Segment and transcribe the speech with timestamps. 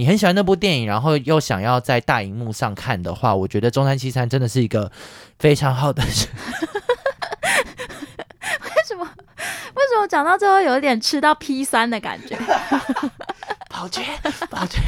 [0.00, 4.90] 你很喜欢那部电影，然后又想要在大荧幕上看的话，我觉得中山七三真的是一个
[5.38, 6.02] 非常好的。
[6.08, 6.08] 为
[8.88, 9.04] 什么？
[9.04, 12.34] 为什么讲到最后有一点吃到 P 三的感觉？
[13.68, 14.02] 宝娟，
[14.48, 14.80] 宝娟。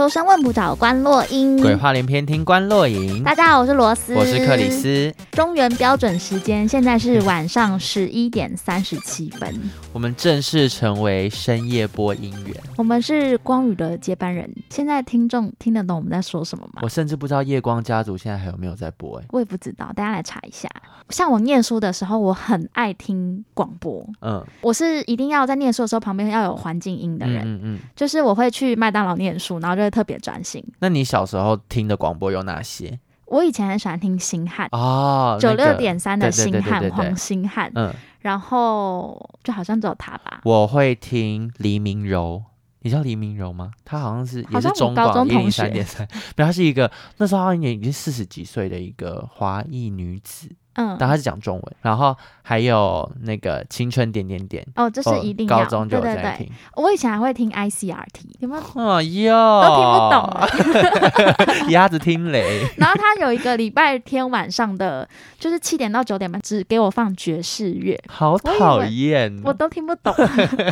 [0.00, 3.22] 求生问不找关落音，鬼话连篇听关落影。
[3.22, 5.14] 大家好，我是罗斯，我是克里斯。
[5.32, 9.54] 中原标准时间现在是晚上十一点三十七分。
[9.92, 12.56] 我们正式成为深夜播音员。
[12.78, 14.50] 我们是光宇的接班人。
[14.70, 16.80] 现在听众听得懂我们在说什么吗？
[16.82, 19.26] 我甚至不知道夜光家族现在还有没有在播哎、欸。
[19.32, 20.66] 我也不知道，大家来查一下。
[21.10, 24.02] 像我念书的时候，我很爱听广播。
[24.22, 27.42] 嗯，我是一定要在念书的时候旁边要有环境音的人。
[27.44, 30.64] 嗯嗯，就是我会去麦当劳念书，然后就会特别专心。
[30.78, 33.00] 那你小时候听的广播有哪些？
[33.26, 37.70] 我以前很喜欢听星汉哦，九六点三的星汉，黄星汉。
[37.74, 40.40] 嗯，然后就好像只有他吧。
[40.44, 42.42] 我会听黎明柔，
[42.80, 43.70] 你知道黎明柔吗？
[43.84, 46.04] 他好像是也是中广一零三点三，
[46.34, 50.48] 不，他是一个那时候好像已经四十几岁的一个华裔女子。
[50.74, 56.22] 嗯，但他是讲中文，然后还有那个青春点点点哦，这是一定要高中就有在听。
[56.22, 58.04] 对对对，我以前还会听 ICRT，
[58.38, 58.62] 有没有？
[58.88, 62.66] 哎呦，都听不懂， 鸭子听雷。
[62.76, 70.14] 然后他有一个礼拜天晚上的，就是七点到九点半，只给我放爵士乐，好讨厌，我都听不懂。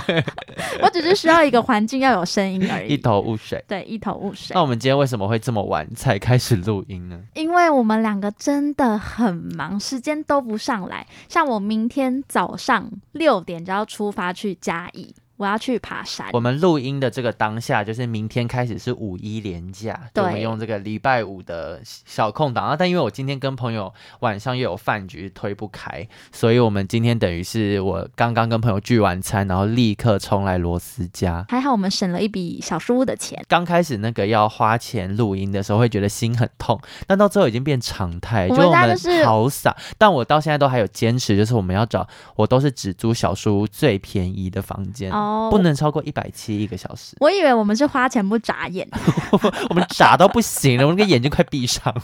[0.81, 3.63] 我只是需要一个环境要有声音而已，一头雾水。
[3.67, 4.55] 对，一头雾水。
[4.55, 7.19] 那我们今天为什么会这么晚才开始录音呢？
[7.35, 9.79] 因为我们两个真的很忙。
[9.89, 15.15] 时间都不上来，像我明天早上六点就要出发去嘉义。
[15.39, 16.29] 我要去爬山。
[16.33, 22.77] 我们录音的这个当下，就是明天开始是五一连假，对，我们用这个礼拜五的小空档啊。
[22.77, 31.47] 但因为我今天跟朋友晚上又有饭局，推不开，所以我们今天等于是我刚刚跟朋友聚完餐，然后立刻冲来罗斯家。
[31.49, 33.41] 还好我们省了一笔小书屋的钱。
[33.49, 39.77] 刚开始那个要花钱录音的时候，会觉得心很痛，但到最后已经变常态，就我们好傻。
[39.97, 42.05] 但我到现在都还有坚持，就是我们要找，
[42.35, 45.13] 我都是只租小书屋最便宜的房间。
[45.13, 47.17] 哦不能超过一百七一个小时。
[47.21, 48.89] 我以为我们是花钱不眨眼，
[49.71, 52.03] 我们眨到不行了，我那个眼睛快闭上了。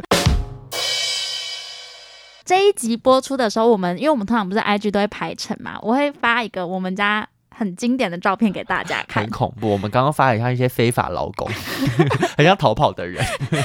[2.44, 9.24] 这一集播出的时候，我们因为我们通常不是 IG 都会排程嘛，我会发一个我们家很经典的照片给大家看。
[9.24, 11.50] 很恐怖，我们刚刚发了像一些非法劳工，
[12.38, 13.20] 很像逃跑的人。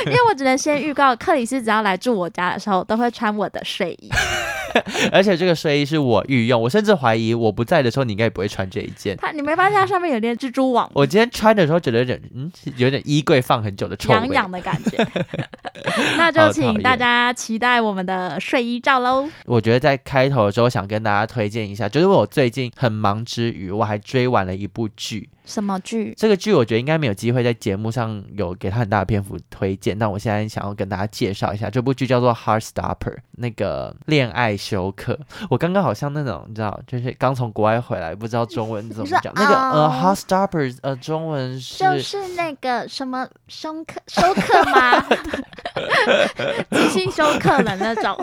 [0.08, 4.10] 因为我只能先预告，克里斯只要来住我家的时候，都会穿我的睡衣。
[5.12, 9.18] 而且这个睡衣是我御用，我甚至怀疑我不在的时候，你应该也不会穿这一件。
[9.18, 10.90] 它，你没发现它上面有点蜘蛛网？
[10.94, 15.08] 我今天穿的时候觉得有点，嗯，有点衣柜放很久的臭味，痒痒的感觉。
[16.18, 19.28] 那就请大家期待我们的睡衣照喽。
[19.46, 25.30] 我觉得在开头的时候想跟大家推荐一下，就是我最近很忙之余，我还追完了一部剧。
[25.46, 26.14] 什么剧？
[26.18, 32.96] 这个剧我觉得应该没有机会在节目上有给他很大的篇幅推荐，但我现在想要跟大家介绍一下这部剧，叫做《Heartstopper》，
[33.34, 35.18] 那个恋爱休克。
[35.50, 39.34] 我刚刚好像那种你知道，就是刚从国外回来，不知道中文怎么讲。
[39.36, 45.06] 那个呃，Heartstopper 呃，中文是就是那个什么休克休克吗？
[46.72, 48.18] 急性休克的那种，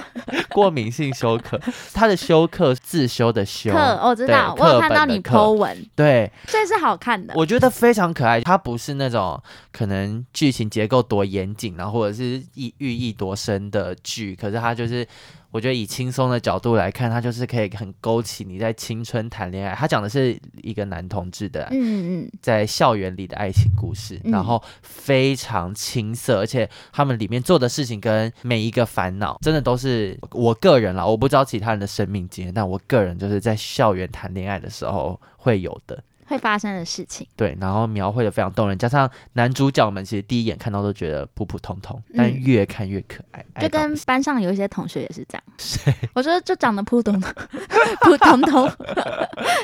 [0.50, 1.58] 过敏性休克。
[1.92, 7.07] 他的休克自修的休，我知道，我有看到你 po 文，对，这是好看。
[7.34, 9.40] 我觉得非常可爱，它不是那种
[9.72, 15.06] 可能剧情结构多严谨，然后或者是意寓意多深的剧，可是它就是。
[15.50, 19.74] 我觉得以轻松的角度来看，它就是可以很勾起你在青春谈恋爱。
[19.74, 35.98] 他讲的是一个男同志的，嗯嗯，在校园里的爱情故事，然后非常青涩，而且他们里面做的事情跟每一个烦恼，真的都是我个人啦，我不知道其他人的生命经验，但我个人就是在校园谈恋爱的时候会有的。
[36.28, 45.42] 会发生的事情，对，然后描绘的非常动人，加上男主角们其实第一眼看到都觉得普普通通，但越看越可爱，嗯、就跟班上有一些同学也是这样。
[45.56, 47.32] 谁 我说就长得普通通，
[48.04, 48.70] 普通通，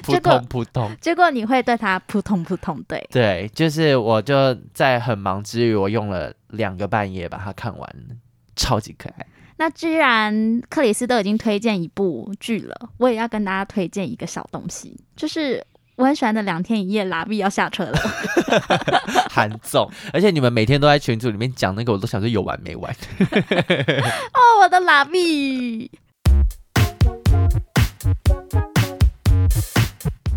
[0.03, 7.97] 普通普通，结果你会对他普通普通，对，对，就是我就在很忙之余，我用了两个半夜把它看完，
[8.57, 9.27] 超级可爱。
[9.57, 15.63] 那既然克里斯都已经推荐一部剧了，我也要跟大家推荐一个小东西，就是。
[15.97, 17.99] 我很喜欢的两天一夜拉比要下车了，
[19.31, 22.93] 韩总，而且你们每天都在群组里面讲那个，我都想说有完没完。
[23.23, 25.91] 哦，我的拉比。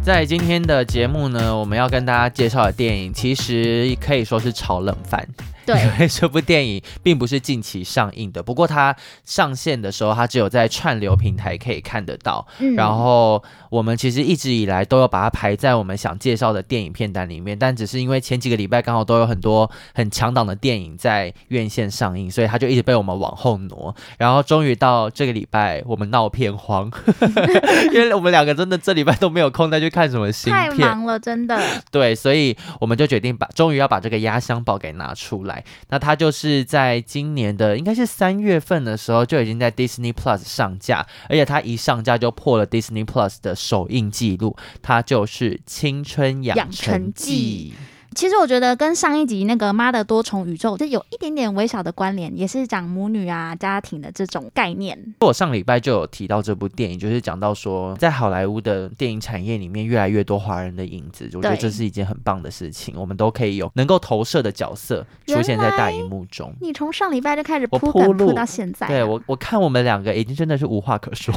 [0.03, 5.27] 在今天的节目呢，我们要跟大家介绍的电影，其实可以说是炒冷饭。
[5.65, 12.47] 对，因为这部电影并不是近期上映的，不过它上线的时候，它只有在串流平台可以看得到。
[12.59, 23.93] 嗯，然后我们其实一直以来都有把它排在我们想介绍的电影片单里面，但只是因为前几个礼拜刚好都有很多很强档的电影在院线上映，所以它就一直被我们往后挪。
[24.17, 26.89] 然后终于到这个礼拜，我们闹片荒，
[27.91, 31.59] 因为我们两个真的这礼拜都没有空再去看什么新片，太忙了，真的。
[31.91, 35.63] 对，所以我们就决定把，终于要把这个压箱宝给拿出来。
[35.89, 47.73] 那它就是在今年的应该是三月份的时候就已经在 Disney Plus 上架，而且它一上架就破了 Disney Plus 的首映记录，它就是《青春养成记》。
[48.17, 54.97] 其实我觉得跟上一集那个妈的多重宇宙就有一点点微小的关联，也是讲母女啊、家庭的这种概念。
[55.19, 62.95] 我上礼拜就有提到这部电影，就是讲到说，在好莱坞的电影产业里面，越来越多华人的影子，我觉得这是一件很棒的事情。
[62.97, 66.51] 我们都可以有能够投射的角色出现在大荧幕中。
[66.59, 71.31] 你从上礼拜就开始铺梗铺到现在，对我我看我们两个已经真的是无话可说，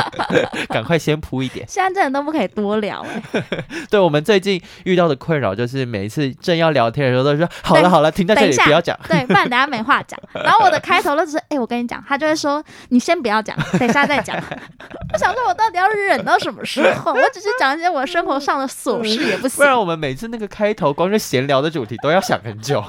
[0.70, 1.66] 赶快先铺一点。
[1.68, 3.22] 现在真的都不可以多聊哎。
[3.90, 10.18] 对，我们最近遇到的困扰就是每一次正要聊天的时候，都说好了好了，停在这里不要讲，对，不然等下没话讲。
[10.32, 14.36] 然后我的开头都是，哎、欸，我跟你讲，他就会说，你先不要讲， 等一下再讲。
[15.12, 17.12] 我想说，我到底要忍到什么时候？
[17.12, 19.56] 我只是讲一些我生活上的琐事也不行。
[19.58, 22.80] 不然我们每次那个开头，光是闲聊的主题都要想很久。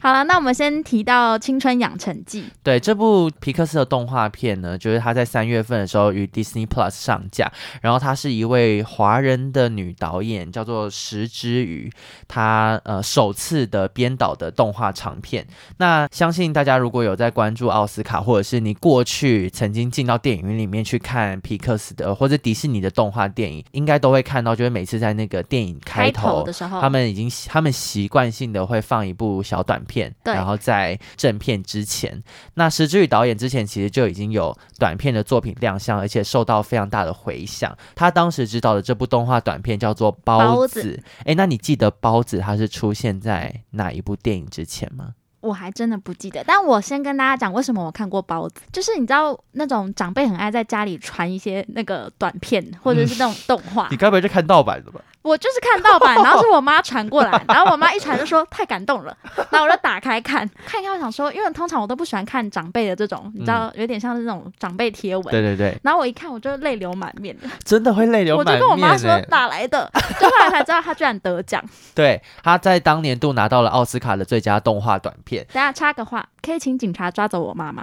[0.00, 2.42] 好了，那我们先提到《青春养成记》。
[2.62, 7.50] 对，这部皮克斯的动画片呢，就是他在三月份的时候与 Disney Plus 上架，
[7.82, 11.92] 然后她是一位华人的女导演，叫做石之予，
[12.26, 12.45] 她。
[12.84, 15.46] 呃，首次的编导的动画长片，
[15.78, 32.22] 那相信大家如果有在关注奥斯卡，或者是你过去曾经进到电影院里面去看皮克斯的或者迪士尼的动画电影，应该都会看到，就是每次在那个电影开头，的时候，他们已经他们习惯性的会放一部小短片，对，然后在正片之前，
[32.54, 37.76] 那石之宇导演之前其实就已经有短片的作品亮相，而且受到非常大的回响。
[37.94, 40.82] 他当时执导的这部动画短片叫做《包子》，
[41.24, 42.66] 哎，那你记得包子他是？
[42.76, 45.14] 出现在哪一部电影之前吗？
[45.40, 55.00] 我还真的不记得，但我先跟大家讲为什么我看过包子，就是你知道那种长辈很爱在家里传一些那个短片或者是那种动画，嗯、你该不会是看盗版的吧？
[55.26, 59.16] 我就是看盗版，然后是我妈传过来，然后我妈一传就说 太感动了，
[59.50, 65.26] 然后我就打开看， 看一看，我想说，因为通常我都不喜欢看长辈的这种，你知道，有点像是那种长辈贴文。
[65.26, 65.76] 对对对。
[65.82, 67.36] 然后我一看，我就泪流满面。
[67.64, 68.54] 真的会泪流满面。
[68.54, 69.90] 我就跟我妈说哪来的，
[70.20, 71.62] 就后来才知道他居然得奖。
[71.94, 75.44] 对，他在当年度拿到了奥斯卡的最佳动画短片。
[75.52, 77.82] 等下插个话，可以请警察抓走我妈妈。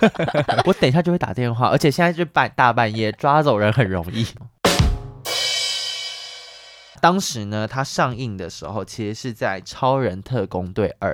[0.66, 4.26] 我等一下就会打电话，而且现在是半大半夜，抓走人很容易。
[7.04, 11.12] 当时呢，它上映的时候，其实是在《超人特工队二》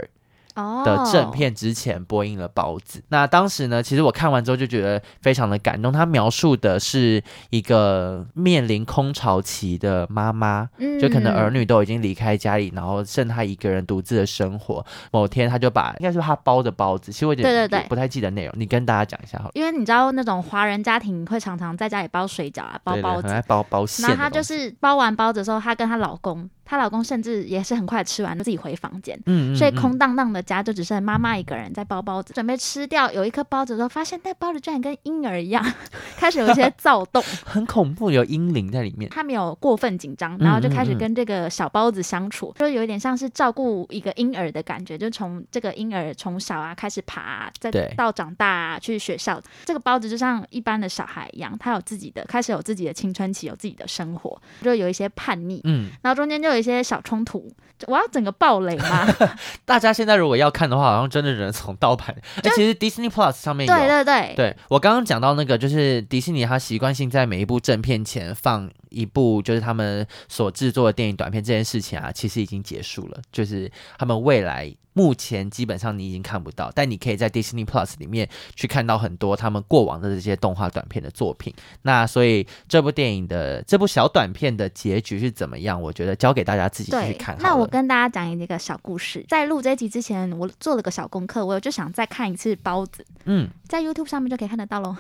[0.55, 3.03] 的正片之前播映了包子。
[3.09, 5.93] 那当时呢，其实我看完之后就觉得非常的感动。
[5.93, 10.69] 他描述的是一个面临空巢期的妈妈，
[11.01, 14.85] 就可能儿女都已经离开家里，然后剩她一个人独自的生活。
[15.11, 18.55] 某天，他就把应该是他包的包子，其实我觉得对对对，不太记得内容。
[18.57, 19.51] 你跟大家讲一下好了。
[19.55, 24.07] 因为你知道那种华人家庭会常常在家里包水饺啊，包包子，对对对，包包馅。
[24.09, 26.49] 然后他就是包完包子之后，他跟她老公。
[26.71, 29.19] 她老公甚至也是很快吃完，就自己回房间。
[29.27, 35.65] 嗯，嗯，嗯，所以空荡荡的家就只剩妈妈一个人在包包子，准备吃掉有一颗包子的时候，发现那包子居然跟婴儿一样，
[36.17, 39.11] 开始有一些躁动， 很恐怖，有婴灵在里面。
[39.11, 55.61] 他没有过分紧张，然后就开始跟这个小包子相处，就有一点像是照顾一个婴儿的感觉，就从这个婴儿从小啊开始爬啊，再到长大啊去学校，这个包子就像一般的小孩一样，他有自己的开始有自己的青春期，有自己的生活，就有一些叛逆。
[55.65, 57.51] 嗯，然后中间就有一些小冲突，
[57.87, 59.09] 我要整个暴雷吗？
[59.65, 62.15] 大家现在如果要看的话，好像真的只能从盗版。
[62.37, 63.75] 哎、欸，其实 Disney Plus 上面有。
[63.75, 74.75] 对对对，对我刚刚讲到那个，就是迪士尼，他习惯性在每一部正片前放一部，就是他们所制作的电影短片这件事情啊，其实已经结束了，就是他们未来。
[74.93, 81.55] 目前基本上你已经看不到，但你可以在 Disney Plus 里面去看到很多他们过往的这些动画短片的作品。
[81.83, 85.81] 那所以这部电影的这部小短片的结局是怎么样？
[85.81, 87.37] 我觉得交给大家自己去看。
[87.39, 93.07] 那我跟大家讲一个小故事，在录这一集之前，我做了个小功课，我就想再看一次包子。
[93.27, 94.97] 嗯，在 YouTube 上面就可以看得到喽。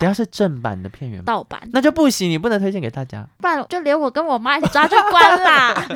[0.00, 5.86] 等下是正版的片源，盗版那就不行，你不能推荐给大家，不然就连我跟我妈一起抓去关啦。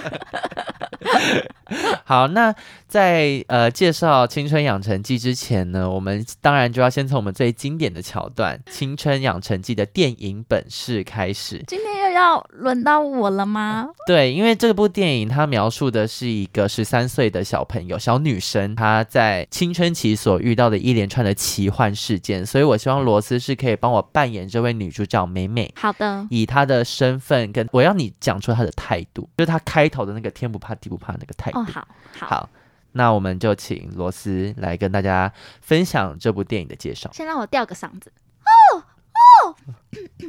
[2.04, 2.54] 好，那
[2.86, 11.64] 在呃介绍《青春养成记》之前呢，我们当然就要先从我们最经典的桥段《青春养成记》的电影本事开始。
[11.66, 13.90] 今天又要轮到我了吗？
[14.06, 25.72] 对，因为这部电影它描述的是一个十三岁的小朋友、小女生，她在青春期所遇到的一连串的奇幻事件，所以我希望罗斯是可以帮我扮演这位女主角美美。
[25.76, 31.58] 好的，以她的身份跟我要你讲出她的态度，就是她开头的那个天不怕地不怕那个态度。
[31.58, 32.48] 哦，好，好，好，
[32.92, 37.10] 那我们就请罗斯来跟大家分享这部电影的介绍。
[37.12, 38.12] 先让我吊个嗓子。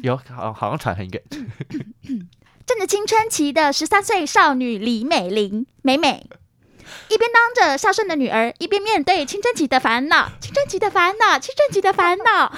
[0.03, 1.23] 有好好像传很远。
[2.65, 6.27] 正值青春期的十三岁少女李美玲，美美
[7.09, 12.53] 一边当着孝顺的女儿，一边面对青春期的烦恼，青春期的烦恼，青春期的烦恼。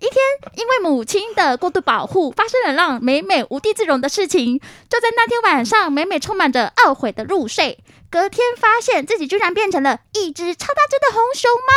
[0.00, 0.16] 一天，
[0.56, 4.58] 因为母亲的过度保护，发生了让美美无地自容的事情。
[4.90, 7.82] 就在那天晚上，美美充满着懊悔的入睡。
[8.10, 11.72] 隔天，发现自己居然变成了一只超大只的红熊猫，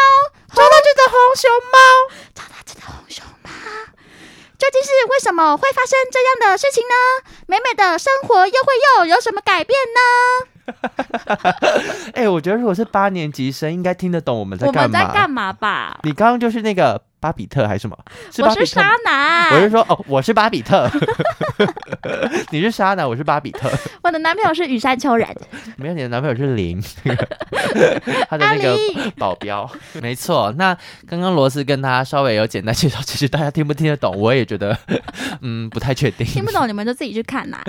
[0.49, 1.77] 超大只的红熊猫，
[2.35, 2.56] 超大
[4.57, 6.95] 究竟是为什么会发生这样的事情呢？
[7.47, 10.01] 美美的生活又会又有什么改变呢？
[12.13, 14.81] 哎、欸，我觉得如果是八年级生，应该听得懂我们在干嘛。
[14.83, 15.99] 我们在干嘛吧？
[16.03, 17.01] 你刚刚就是那个。
[17.19, 17.97] 巴比特还是什么？
[18.31, 20.89] 是我是沙男，我是说哦，我是巴比特，
[22.51, 23.69] 你是沙男，我是巴比特。
[24.03, 25.27] 我的男朋友是羽山秋人，
[25.77, 26.81] 没有，你的男朋友是林，
[28.29, 28.77] 他的那个
[29.17, 29.69] 保镖，
[30.01, 30.53] 没错。
[30.57, 34.77] 那刚刚罗斯跟他稍微有简单介绍，其实大家听不听得懂，我也觉得
[35.41, 36.25] 嗯不太确定。
[36.25, 37.61] 听不懂你们就自己去看啦。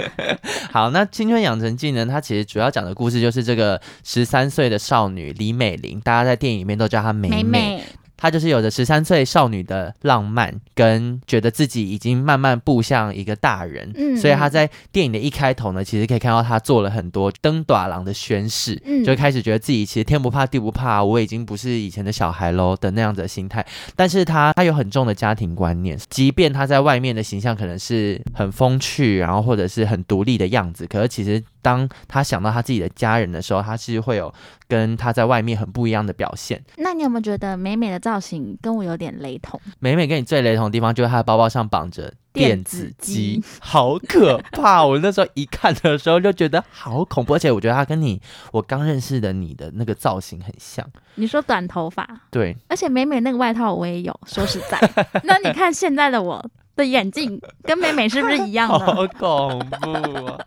[0.71, 2.07] 好，那《青春养成记》呢？
[2.07, 7.43] 它其实主要讲的故事就是这个十三岁的少女李美玲，大家在电影里面都叫她美美。
[7.43, 7.85] 美美
[8.19, 23.65] 她就是有着十三岁少女的浪漫，跟觉得自己已经慢慢步向一个大人，嗯，所以她在电影的一开头呢，其实可以看到她做了很多登大郎的宣誓，嗯，就开始觉得自己其实天不怕地不怕，我已经不是以前的小孩喽的那样子的心态。
[23.97, 31.43] 但是她她有很重的家庭观念，即便她在外面的形象可能是很风趣，然后或者是很独立的样子，可是其实。
[31.69, 34.33] 当他想到他自己的家人的时候，他是会有
[34.67, 36.65] 跟他在外面很不一样的表现。
[36.79, 39.61] 那你有没有觉得美美的造型跟我有点雷同？
[39.79, 44.83] 美美跟你最雷同的地方就是她的包包上绑着电子鸡，好可怕！
[44.83, 48.19] 我那时候一看的时候就觉得好恐怖，而且我觉得她跟你
[48.53, 50.87] 我刚认识的你的那个造型很像。
[51.17, 52.09] 你说短头发？
[52.31, 54.21] 对，而且美美那个外套我也有。
[54.27, 54.81] 说实在，
[55.25, 56.43] 那你看现在的我
[56.77, 58.79] 的眼镜跟美美是不是一样的？
[58.79, 59.91] 好恐怖
[60.27, 60.39] 啊！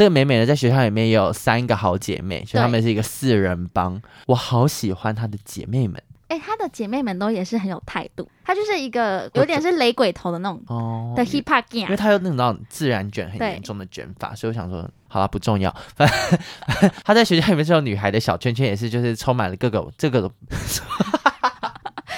[0.00, 4.00] 这个美美呢，在学校里面也有三个好姐妹，所以她们是一个四人帮。
[4.24, 6.02] 我好喜欢她的姐妹们。
[6.28, 8.26] 哎、欸，她的姐妹们都也是很有态度。
[8.42, 15.70] 她就是一个有点是雷鬼头的那种哦的 hip hop，因为她有那种自然卷很严重的卷发，所以我想说，好了，不重要。
[15.94, 16.08] 反
[16.80, 20.20] 正她在学校里面这种女孩的小圈圈，也是就是充满了各个这个。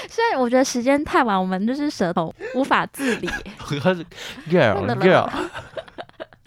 [0.08, 3.28] 所以我觉得时间太晚，我们就是舌头无法自理。
[4.48, 5.28] girl girl。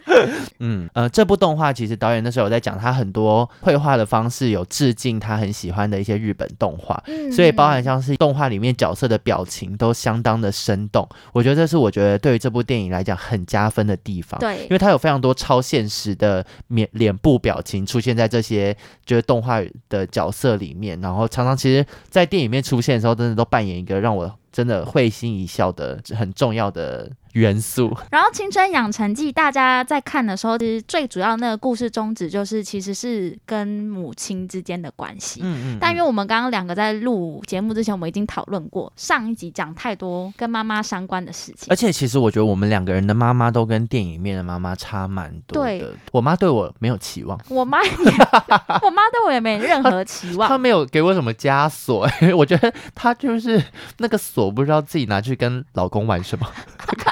[0.60, 11.08] 嗯呃，这部动画其实导演那时候有在讲，他很多绘画的方式有致敬他很喜欢的一些日本动画，嗯、所以包含像是动画里面角色的表情都相当的生动。
[11.34, 14.40] 我觉得这是我觉得对于这部电影来讲很加分的地方。
[14.40, 27.12] 对，因为它有非常多超现实的面脸部表情出现在这些就是动画的角色里面，然后常常其实在电影里面出现的时候，真的都扮演一个让我真的会心一笑的很重要的。
[27.36, 35.42] 元素，然后《青春养成记》，大家在看的时候，其实最主要那个故事宗旨就是，其实是跟母亲之间的关系。
[35.44, 35.77] 嗯嗯，嗯。
[35.80, 41.68] 但因为我们刚刚两个在录节目之前，我们已经讨论过，上一集讲太多跟妈妈相关的事情。
[41.70, 45.80] 而且，其实我觉得我们两个人的妈妈都跟电影里面的妈妈差蛮多的。
[45.80, 45.86] 对。
[46.13, 47.38] 我妈对我没有期望。
[47.50, 47.89] 我妈也，
[48.82, 50.48] 我妈对我也没任何期望。
[50.48, 53.62] 她没有给我什么枷锁， 我觉得她就是
[53.98, 56.48] 那个锁，不知道自己拿去跟老公玩什么。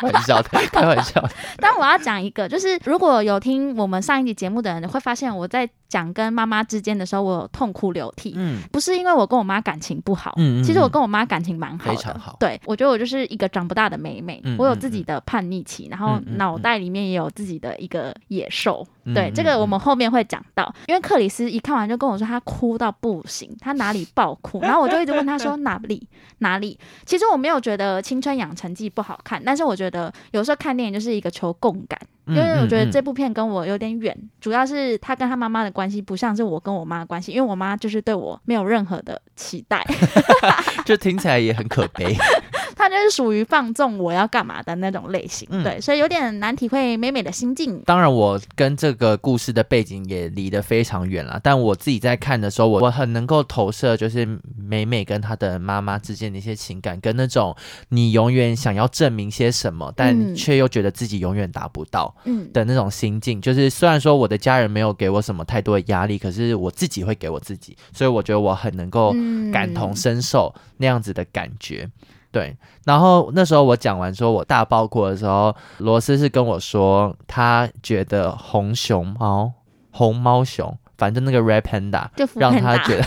[0.22, 1.24] 笑的， 开玩笑。
[1.58, 8.34] 但我要讲一个，就是如果有听我们上一集节目的人，会发现我在讲跟妈妈之间的时候，我有痛哭流涕。
[8.36, 12.36] 嗯，不是因为我跟我妈感情不好，嗯，嗯，其实我跟我妈感情蛮好的，非常好。
[12.40, 18.84] 对，我觉得我就是一个长不大的妹妹，我有自己的叛逆期，然后脑袋里面也有自己的一个野兽。
[19.14, 20.74] 对，这个我们后面会讲到。
[20.88, 26.08] 因为克里斯一看完就跟我说，他哭到不行，他哪里爆哭， 然后我就一直问他说哪里
[26.40, 26.80] 哪里。
[27.06, 32.00] 其实我没有觉得《青春养成记》不好看，但是我觉得有时候看电影就是一个求共感。
[32.28, 39.86] 因为我觉得这部片跟我有点远，主要是他跟他妈妈的关系不像是我跟我妈的关系，因为我妈就是对我没有任何的期待，
[40.86, 42.16] 就听起来也很可悲。
[42.84, 47.82] 他就是属于放纵我要干嘛的那种类型，嗯、对，所以有点难体会美美的心境。
[47.86, 57.56] 当然，我跟这个故事的背景也离得非常远了，但我自己在看的时候，我我很能够投射，就是美美跟她的妈妈之间的一些情感，跟那种
[57.90, 62.14] 你永远想要证明些什么，但却又觉得自己永远达不到
[62.52, 63.40] 的那种心境。
[63.40, 69.16] 嗯、就是虽然说我的家人没有给我什么太多的压力，可是我自己会给我自己，所以我觉得我很能够
[69.54, 71.90] 感同身受那样子的感觉。
[72.34, 79.54] 对，然后那时候我讲完说我大爆哭的时候，罗斯是跟我说，他觉得红熊猫、
[79.92, 83.04] 红猫熊，反正那个 Red Panda 让他觉得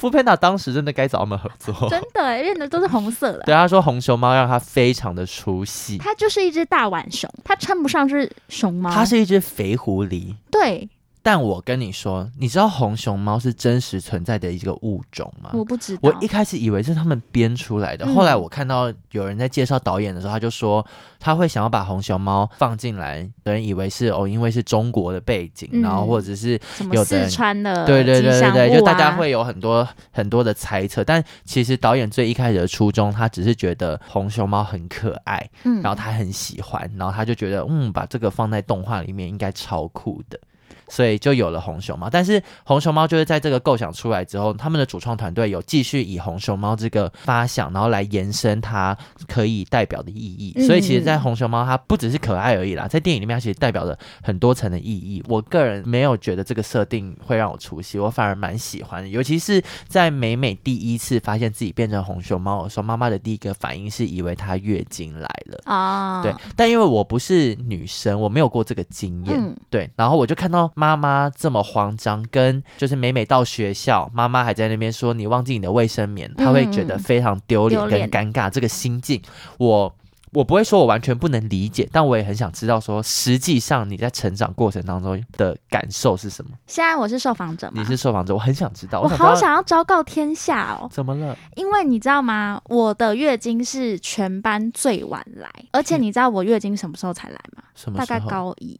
[0.00, 3.40] ，foodpanda 当时真的该找我们合作，真的，因为那都是红色的。
[3.40, 10.36] 对，他说红熊猫让他非常的出戏，它就是一只大浣熊，它称不上是熊猫，它是一只肥狐狸。
[10.48, 10.88] 对。
[11.22, 15.50] 但我跟你说，你知道红熊猫是真实存在的一个物种吗？
[15.52, 16.00] 我不知道。
[16.02, 20.84] 我一开始以为是他们编出来的，嗯、后来我看到有人在介绍导演的时候，他就说
[21.18, 26.58] 他会想要把红熊猫放进来，有人以为是哦，因为是中国的背景，嗯、然后或者是
[26.90, 31.04] 有的四川的、啊，对对对对对，就大家会有很多很多的猜测。
[31.04, 40.40] 但其实导演最一开始的初衷，他只是觉得红熊猫很可爱，嗯，然后他很喜欢，然后他就觉得嗯，把这个放在动画里面应该超酷的。
[40.90, 48.96] 所以就有了红熊猫，但是红熊猫就是在这个构想出来之后，他们的主创团队有继续以红熊猫这个发想，然后来延伸它
[49.28, 50.66] 可以代表的意义。
[50.66, 55.22] 所以其实，在红熊猫它不只是可爱而已啦，在电影里面它其实代表了很多层的意义。
[55.28, 59.08] 我个人没有觉得这个设定会让我出戏，我反而蛮喜欢的。
[59.08, 66.20] 尤其是在美美第一次发现自己变成红熊猫的时候，妈妈的第一个反应是以为她月经来了啊。
[66.22, 70.68] 对，但因为我不是女生，我没有过这个经验，对，然后我就看到。
[70.80, 78.48] 妈妈这么慌张，跟就是每每到学校，妈妈还在那边说你忘记你的卫生棉，她会觉得非常丢脸跟尴尬。
[78.48, 79.20] 这个心境，
[79.58, 79.94] 我。
[80.32, 86.52] 我不会说，我完全不能理解，但我也很想知道，说实际上你在成长过程当中的感受是什么？
[86.68, 87.72] 现在我是受访者吗？
[87.74, 89.00] 你是受访者，我很想知道。
[89.00, 90.88] 我好想要昭告天下哦！
[90.88, 91.36] 怎么了？
[91.56, 92.62] 因为你知道吗？
[92.66, 97.64] 我的月经是全班最晚来，而且你知道我月经什么时候才来吗？
[97.74, 98.06] 什么时候？
[98.06, 98.78] 大概高一，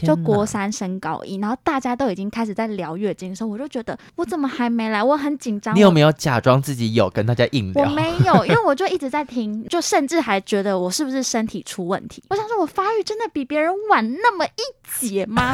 [0.00, 5.02] 就国三升高一，然后大家都已经开始在聊月经的时候，我就觉得我怎么还没来？
[5.02, 5.74] 我很紧张。
[5.76, 7.84] 你有没有假装自己有跟大家硬聊？
[7.84, 10.72] 我没有，因为我就一直在听，就甚至还觉得。
[10.72, 12.22] 我是不是身体出问题？
[12.28, 15.52] 我想说，我发育真的比别人晚那么一截吗？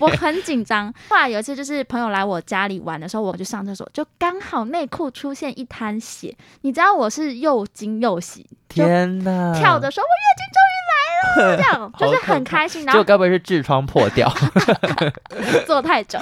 [0.00, 0.92] 我很紧张。
[1.08, 6.34] 后来有一次，就是朋友来我家里玩的时候，我就上厕所，就刚好内裤出现一滩血。
[6.62, 9.52] 你知道我是又惊又喜，天哪！
[9.54, 10.76] 跳着说，我月经终于
[11.36, 12.84] 这样就是很开心。
[12.84, 14.32] 然后该不会是痔疮破掉？
[15.66, 16.18] 坐太久，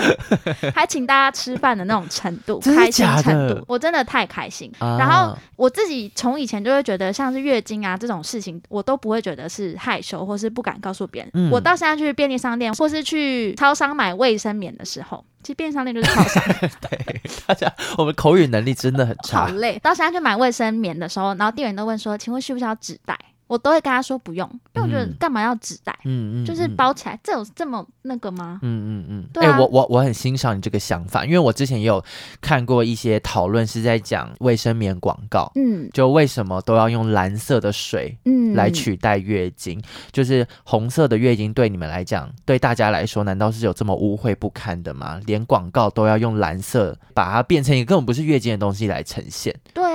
[0.74, 4.70] 还请大家吃饭的那种程度，开心程度，我真的太开心。
[4.78, 11.30] 啊、然后我自己从以前就会觉得，像是月经啊这种事情，我都不会觉得是害羞或是不敢告诉别人。
[11.34, 16.42] 嗯、我到现在去便利商店或是去超商买卫生棉的时候，其实便利商店就是超商。
[16.88, 19.46] 对，大家我们口语能力真的很差。
[19.46, 19.78] 好累。
[19.82, 23.18] 到现在去买卫生棉的时候，然后店员都问说：“请问需不需要纸袋？”
[23.50, 25.92] 我都会跟他说不用，因为我觉得干嘛要纸袋？
[26.04, 28.60] 嗯嗯，就是包起来，这有这么那个吗？
[28.62, 32.00] 嗯嗯嗯，对啊，欸、我我我很欣赏你这个想法，因为我之前也有
[32.40, 39.80] 看过一些讨论是在讲卫生棉广告，嗯，就为什么都要用蓝色的水，嗯，来取代月经？
[39.80, 39.82] 嗯、
[40.12, 45.20] 就是红色的月经对你们来讲，对大家来说，难道是有这么污秽不堪的吗？
[45.26, 49.52] 连广告都要用蓝色把它变成一个根本不是月经的东西来呈现？
[49.74, 49.89] 对啊，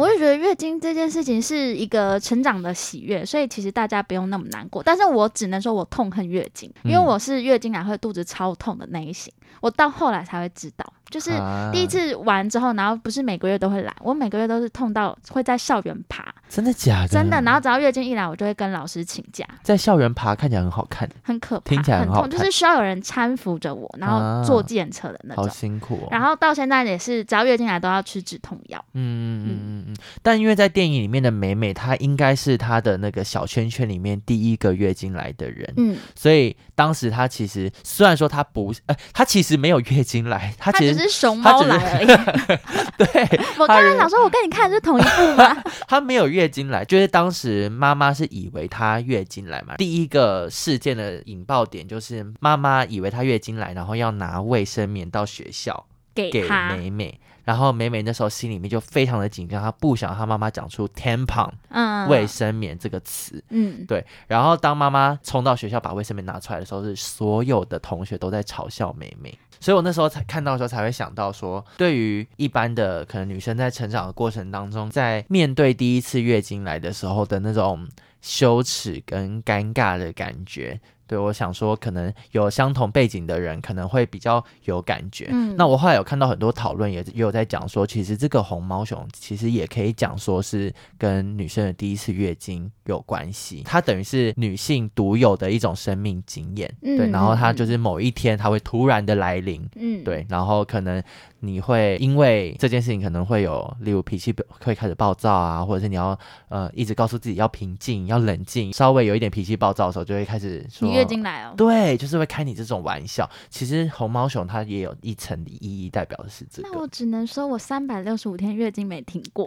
[0.00, 2.74] 我就觉得月经这件事情是一个成长的。
[2.80, 4.82] 喜悦，所以其实大家不用那么难过。
[4.82, 9.30] 但是我只能说，我痛恨月经，因为我是月经来会肚子超痛的那一型。
[9.60, 10.92] 我到后来才会知道。
[11.10, 11.30] 就是
[11.72, 16.34] 第一次完之后，然后不是每个月都会来，我每个月都是痛到会在校园爬。
[16.50, 17.08] 真的假的？
[17.08, 17.40] 真的。
[17.42, 19.46] 然后只要月经一来，我就会跟老师请假。
[19.62, 25.44] 在校园爬看起来很好看，很可怕，听起来很很痛，就是需要有人搀扶着我，然后坐计程车的那种。
[25.44, 26.08] 好辛苦哦。
[26.10, 28.84] 然后到现在也是，只要月经来都要吃止痛药。
[28.94, 29.96] 嗯嗯嗯嗯嗯。
[30.22, 35.72] 但因为在电影里面的美美，她应该是她的那个小圈圈里面第一个月经来的人。
[35.76, 35.96] 嗯。
[36.16, 42.04] 所以当时她其实虽然说她不，呃，她其实没有月经来， 她其实是熊猫来。
[42.98, 45.56] 对， 我刚才想说，我跟你看的是同一部吗？
[45.86, 49.76] 她没有月经来，就是当时妈妈是以为她月经来嘛。
[49.76, 56.30] 第一个事件的引爆点就是妈妈以为她月经来，然后要拿卫生棉到学校给
[56.76, 57.20] 美美。
[57.50, 64.06] 然后美美那时候心里面就非常的紧张，她不想她妈妈讲出 tampon，嗯，卫生棉这个词，嗯，对。
[64.28, 69.36] 然后当妈妈冲到学校把卫生棉拿出来的时候，是所有的同学都在嘲笑美美。
[69.58, 77.88] 所以我那时候才看到的时候，才会想到说，对于一般的可能女生在成长的过程当中，在面对第一次月经来的时候的那种
[78.22, 80.80] 羞耻跟尴尬的感觉。
[81.10, 85.26] 对，我想说，可能有相同背景的人可能会比较有感觉。
[85.32, 93.64] 嗯，那我后来有看到很多讨论，也也有在讲说，其实这个红毛熊其实也可以讲说是跟女生的第一次月经有关系。
[93.64, 96.72] 它等于是女性独有的一种生命经验。
[96.82, 99.68] 嗯，对，然后它就是某一天它会突然的来临。
[99.74, 101.02] 嗯，对，然后可能。
[101.40, 111.54] 你会因为这件事情可能会有，例如脾气会开始暴躁啊，或者是你要呃一直告诉自己要平静、要冷静，稍微有一点脾气暴躁的时候，就会开始说你月经来哦。
[111.56, 113.28] 对，就是会开你这种玩笑。
[113.48, 116.68] 其实红毛熊它也有一层的意义，代表的是这个。
[116.70, 119.46] 那我只能说我三百六十五天月经没停过，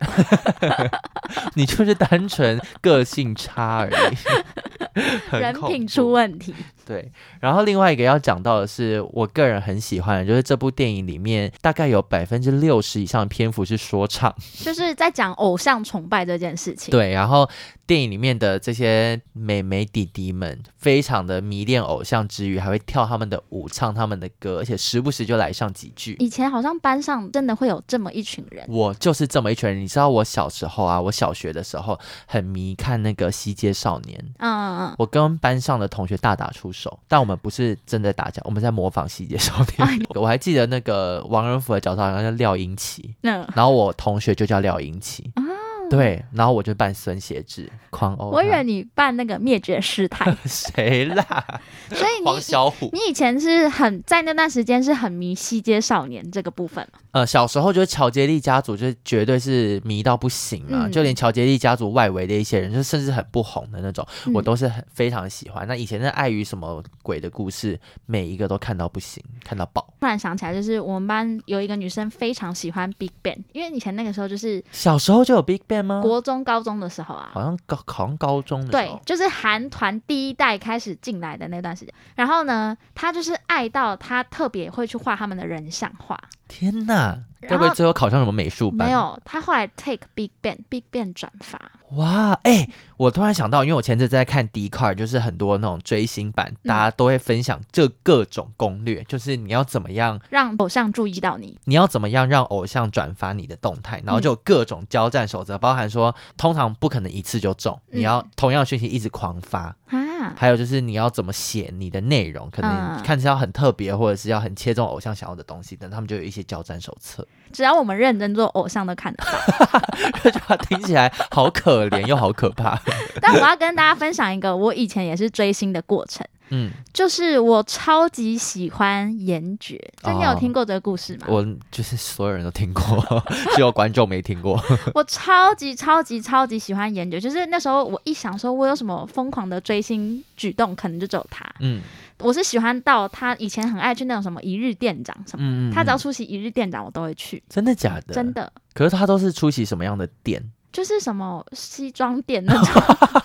[1.56, 6.54] 你就是单纯个性差而已， 人品出问题。
[6.86, 16.92] 对，然后另外一个要讲到的是，我个人很喜欢的，就是这部电影里面大概有百分之六十以上的篇幅是说唱， 就是在讲偶像崇拜这件事情。
[16.92, 17.50] 对，然后。
[17.86, 26.16] 电影里面的这些美眉弟弟们，非常的迷恋偶像之余，还会跳他们的舞，唱他们的歌，而且时不时就来上几句。
[26.20, 29.82] 以前好像班上真的会有这么一群人，我就是这么一群人。
[29.82, 40.00] 你知道我小时候啊，我小学的时候很迷看那个《西街少年》，嗯嗯嗯，我跟班上的同学大打出手，但我们不是真的打架，我们在模仿《西街少年》哎。
[40.16, 45.32] 我还记得那个王仁甫的角色好像叫廖英奇，嗯，然后我同学就叫廖英奇。
[45.36, 45.44] 嗯
[45.90, 48.30] 对，然后我就扮孙协志狂殴。
[48.30, 50.36] 我以为你扮那个灭绝师太。
[50.44, 51.46] 谁啦？
[51.92, 56.88] 所以你黄小虎，你以前是很在那段时间是很迷《西街少年》这个部分。
[57.14, 60.88] 呃，小时候就是乔杰利家族，就绝对是迷到不行啊！
[60.88, 65.68] 嗯、就连乔杰利家族外围的一些人，就甚至很不红的那种，嗯、我都是很非常喜欢。
[65.68, 69.94] 那以前的爱与什么鬼的故事，每一个都看到不行，看到爆。
[70.00, 76.02] 突然想起来，就是我们班有一个女生非常喜欢 Big Bang，因为以前那个时候就是小时候就有 Big Bang 吗？
[76.02, 81.94] 国中、高中的时候啊，好像高好像高中的时候，对，就是韩团第一代开始进来的那段时间。
[82.16, 86.20] 然后呢，她就是爱到她特别会去画他们的人像画。
[86.48, 88.88] 天呐，会不会最后考上什么美术班？
[88.88, 91.60] 没有，他后来 take Big Bang Big Bang 转发。
[91.92, 109.76] 哇，哎、欸，我突然想到，因为我前阵在看 Dcard，就是很多那种追星版，嗯、大家都会分享这各种攻略，就是你要怎么样让偶像注意到你，你要怎么样让偶像转发你的动态，然后就有各种交战守则，嗯、包含说，通常不可能一次就中，你要同样的讯息一直狂发。
[110.24, 117.26] 嗯还有就是你要怎么写你的内容，可能看起来很特别，或者是要很切中偶像想要的东西，等他们就有一些交战手册。
[117.52, 119.82] 只要我们认真做，偶像都看得到。
[120.24, 122.80] 这句话听起来好可怜又好可怕。
[123.22, 126.26] 但我要跟大家分享一个我以前也是追星的过程。
[126.50, 131.28] 嗯，就是我超级喜欢严爵，就你有听过这个故事吗？
[131.30, 133.24] 我就是所有人都听过，
[133.56, 134.62] 只有观众没听过。
[134.94, 141.44] 我超级超级超级喜欢严爵，就是那时候我一想说，我有什么疯狂的追星举动，可能就只有他。
[141.60, 141.82] 嗯，
[142.20, 147.42] 我是喜欢到他以前很爱去那种什么一日店长什么，嗯嗯嗯，他只要出席一日店长，我都会去。
[147.50, 148.14] 真的假的？
[148.14, 148.52] 真的。
[148.74, 150.44] 可是他都是出席什么样的店？
[150.74, 152.84] 就是什么西装店那种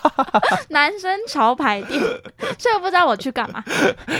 [0.69, 1.99] 男生潮牌店，
[2.59, 3.63] 所以我不知道我去干嘛。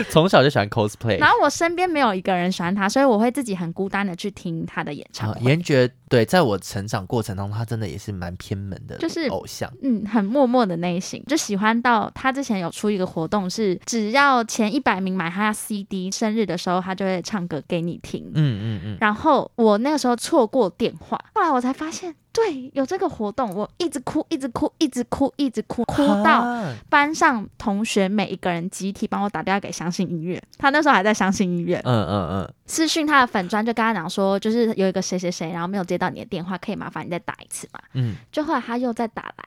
[0.10, 5.40] 从小就喜欢 cosplay，然后我身边没有一个人喜欢他，所以我会自己很孤单的去听他的演唱会。
[5.42, 18.26] 严爵对，在我成长过程当中，他真的也是蛮偏门的，就是偶像，嗯，很默默的类型，就喜欢到他之前有出一个活动，是只要前一百名买他 CD，生日的时候他就会唱歌给你听。
[18.34, 18.98] 嗯嗯嗯。
[19.00, 22.16] 然后我那个时候错过电话，后来我才发现。
[22.40, 26.46] 对，有这个活动，我一直哭，一直哭，一直哭，一直哭，哭到
[26.90, 39.44] 班上同学每一个人集体帮我打电话给相信音乐，他那时候还在相信音乐，嗯嗯嗯，私讯他的粉专就跟他讲说，就是有一个谁谁谁，然后没有接到你的电话，可以麻烦你再打一次嘛，嗯，就后来他又再打来。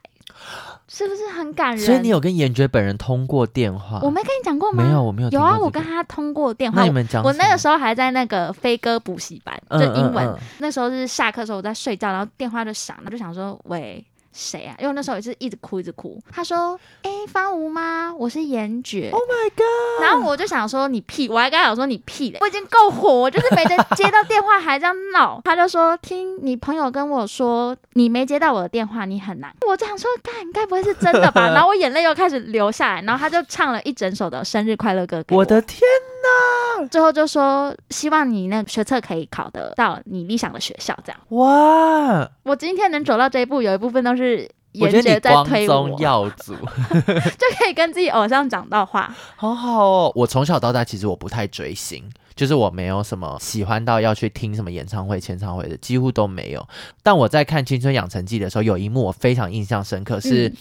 [0.89, 1.79] 是不是很感人？
[1.79, 4.01] 所以你有跟严爵本人通过电话？
[4.03, 4.85] 我没跟你讲过吗？
[4.85, 5.43] 没有，我没有、这个。
[5.43, 6.81] 有啊，我跟他通过电话。
[6.81, 7.23] 那你们讲？
[7.23, 10.27] 我那个时候还在那个飞哥补习班，就英文。
[10.27, 14.05] 嗯嗯嗯、那时候是下课的时候我在睡觉，然后电话就响了，就想说喂。
[14.33, 14.75] 谁啊？
[14.81, 16.19] 因为那时候也是一直哭一直哭。
[16.33, 18.13] 他说：“哎、欸，方吴吗？
[18.19, 20.03] 我是严爵。” Oh my god！
[20.03, 25.41] 然后我就想说你屁，我还跟他讲说你屁嘞，我已经够火，我就是没得接到电话还这样闹。
[25.45, 31.49] 他就说：“听你朋友跟我说你没接到我的电话，你很难。”我就想说，该该不会是真的吧？
[31.53, 33.03] 然后我眼泪又开始流下来。
[33.03, 35.41] 然后他就唱了一整首的生日快乐歌给我。
[35.41, 35.81] 我的天
[36.23, 36.87] 哪！
[36.89, 41.21] 最后就说希望你那个学测可以考得到你理想的学校，这样。
[41.31, 42.31] 哇！
[42.43, 44.49] 我今天能走到这一步，有一部分都是
[44.81, 46.55] 我，我光宗耀祖，
[47.05, 50.13] 就可以跟自己偶像讲到话，好好哦。
[50.15, 52.03] 我从小到大其实我不太追星，
[52.35, 56.67] 就是我没有什么喜欢到要去听什么演唱会、签唱会的，几乎都没有。
[57.03, 60.53] 但我在看《青春养成记》的时候，有一幕我非常印象深刻，是。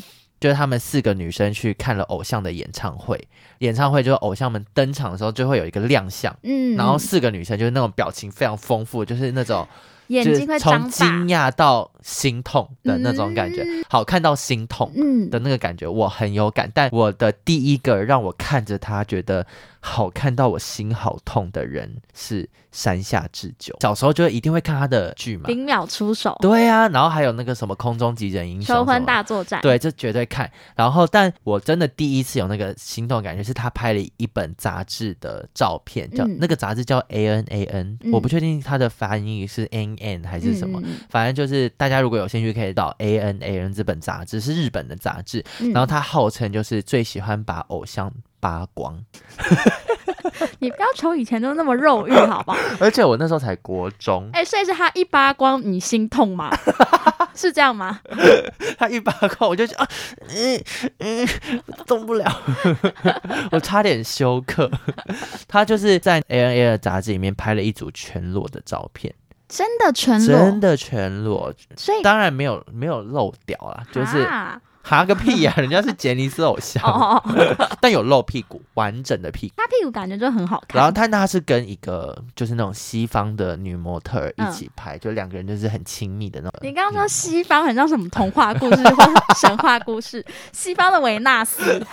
[0.41, 3.27] 嗯就是他们四个女生去看了偶像的演唱会，
[3.59, 9.67] 演唱会就是偶像们登场的时候就会有一个亮相，嗯，然后四个女生就是那种表情非常丰富，就是那种
[10.07, 14.91] 眼睛会从惊讶到心痛的那种感觉，嗯、好看到心痛
[15.29, 16.71] 的那个感觉，我很有感。
[16.73, 19.45] 但我的第一个让我看着他觉得
[19.81, 22.49] 好看到我心好痛的人是。
[22.71, 30.49] 山下智久，小时候就一定会看他的剧嘛，零秒出手，对啊，然后还有那个什么空中急人英雄，求婚大作战，对，这绝对看。
[30.73, 48.09] 然后，但我真的第一次有那个心动感觉，是他拍了一本杂志的照片，叫、嗯、那个杂志叫 A N A N，、嗯、我不确定它的翻译是 N N 还是什么，嗯、反正就是大家如果有兴趣可以到 A N A N 这本杂志，是日本的杂志，嗯、然后他号称就是最喜欢把偶像
[48.41, 49.01] 扒光。
[50.59, 52.57] 你不要从以前都那么肉欲，好不好？
[52.79, 56.49] 而且我那时候才国中，哎、欸，所以是他一扒光你心痛吗？
[57.33, 57.99] 是这样吗？
[58.77, 59.87] 他一扒光我就啊，
[60.29, 60.63] 嗯
[60.99, 61.27] 嗯，
[61.87, 62.41] 动不了，
[63.51, 64.69] 我差点休克。
[65.47, 69.13] 他就是在 A N A 的杂志里面拍了一组全裸的照片，
[69.47, 74.27] 真的全裸，真的全裸，所以当然没有没有漏掉啊，就是。
[74.83, 75.59] 哈个屁呀、啊！
[75.61, 76.81] 人家是杰尼斯偶像，
[77.79, 79.53] 但有露屁股，完整的屁股。
[79.57, 80.77] 他屁股感觉就很好看。
[80.77, 86.59] 然后他那是跟一个就是那种西方的女模特一起拍，嗯、就两个人就是很亲密的那种。
[86.61, 90.25] 你刚刚说西方很像什么童话故事或神话故事？
[90.51, 91.85] 西方的维纳斯，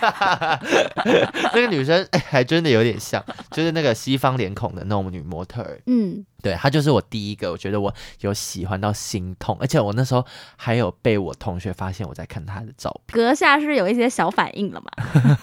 [1.53, 5.65] 那个女生哎、欸，还真的有点像，就是那个西方脸孔的那种女模特。
[5.85, 6.25] 嗯。
[6.41, 10.25] 对，她就是我第一个，我觉得我有喜欢到心痛，而且我那时候
[10.55, 14.89] 还有被我同学发现我在看她的照片，阁下是有一些小反应了吗？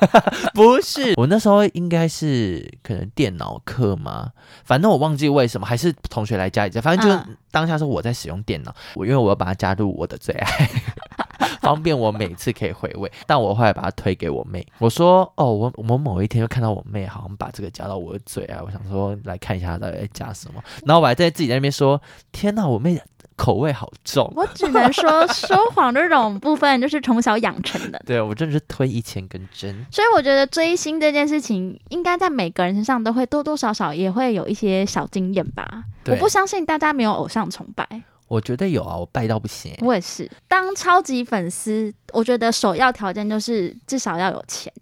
[0.55, 4.33] 不是，我那时候应该是可能电脑课嘛，
[4.65, 10.71] 反正我忘记为什么，还是同学来家里，反正就是当下是我在使用电脑，我、嗯、因为我要把它加入我的最爱。
[11.61, 23.01] 方便我每次可以回味，但我后来把它推给我妹，我说：“哦，我我们某一天就看到我妹好像把这个加到我的最爱，我想说来看一下她到底在加什么。”然后我还在自己在那边说：“天哪，我妹
[23.37, 28.03] 口味好重。”我只能说， 说谎这种部分就是从小养成的。
[28.07, 29.87] 对，我真的是推一千根针。
[29.91, 35.85] 所以我觉得追星这件事情，应该在每个人身上都会多多少少也会有一些小经验吧。
[36.07, 37.87] 我不相信大家没有偶像崇拜。
[38.29, 39.73] 我觉得有啊，我拜到不行。
[39.83, 44.73] 我也是，当超级粉丝，我觉得首要条件就是至少要有钱，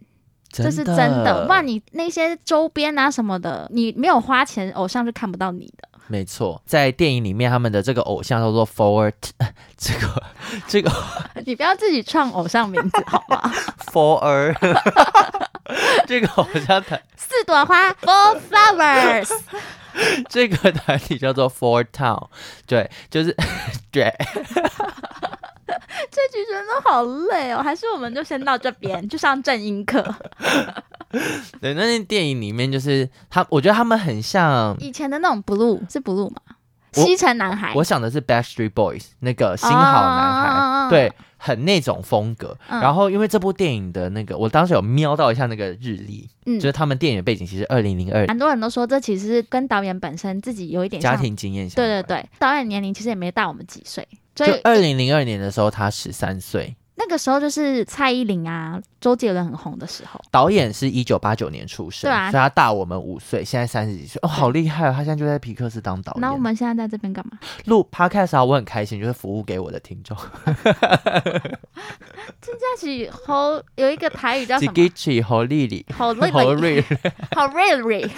[0.51, 1.45] 这是真的。
[1.47, 5.89] 不然你那些周边啊什么的，你没有花钱，偶像是看不到你的。
[6.07, 9.13] 没错，在电影里面，他们的这个偶像叫做 Forward，
[9.77, 10.23] 这 个
[10.69, 10.91] 这个，
[11.47, 13.41] 你不要自己创偶像名字好吗？
[13.93, 14.55] Four，
[16.07, 19.31] 这个偶像团四朵花，Four Flowers。
[20.29, 22.27] 这个团体叫做 Four Town，
[22.67, 23.35] 对，就是
[23.93, 24.13] 对。
[26.11, 30.03] 这局真的好累哦，还是我们就先到这边，就上正音课。
[31.61, 36.37] 对，那那电影里面就是他，我觉得他们很像以前的那种 Blue，是 Blue 吗？
[36.93, 37.73] 西城男孩。
[37.75, 41.13] 我想的是 Backstreet Boys 那个新好男孩，哦、对。
[41.37, 51.87] 很那种风格，嗯、然后因为这部电影的那个，我当时有瞄到一下那个日历，嗯，就是他们电影的背景其实二零零二，很多人都说这其实是跟导演本身自己有一点家庭经验相关。
[51.87, 56.77] 对对对，导演年龄其实也没大我们几岁，就二零零二年的时候他十三岁。
[56.97, 60.21] 那个时候就是蔡依林啊、周杰伦很红的时候。
[60.31, 64.93] 导演是一九八九年出生，对啊，所以他大我们五岁，现在三十几岁，哦， 好厉害啊！
[64.93, 66.21] 他现在就在皮克斯当导演。
[66.21, 67.37] 那我们现在在这边干嘛？
[67.65, 70.17] 录 Podcast 啊，我很开心，就是服务给我的听众。
[72.41, 74.73] 真佳琪侯有一个台语叫什么？
[74.73, 76.85] 吉吉好丽丽，好丽瑞瑞，
[77.35, 78.11] 好瑞瑞。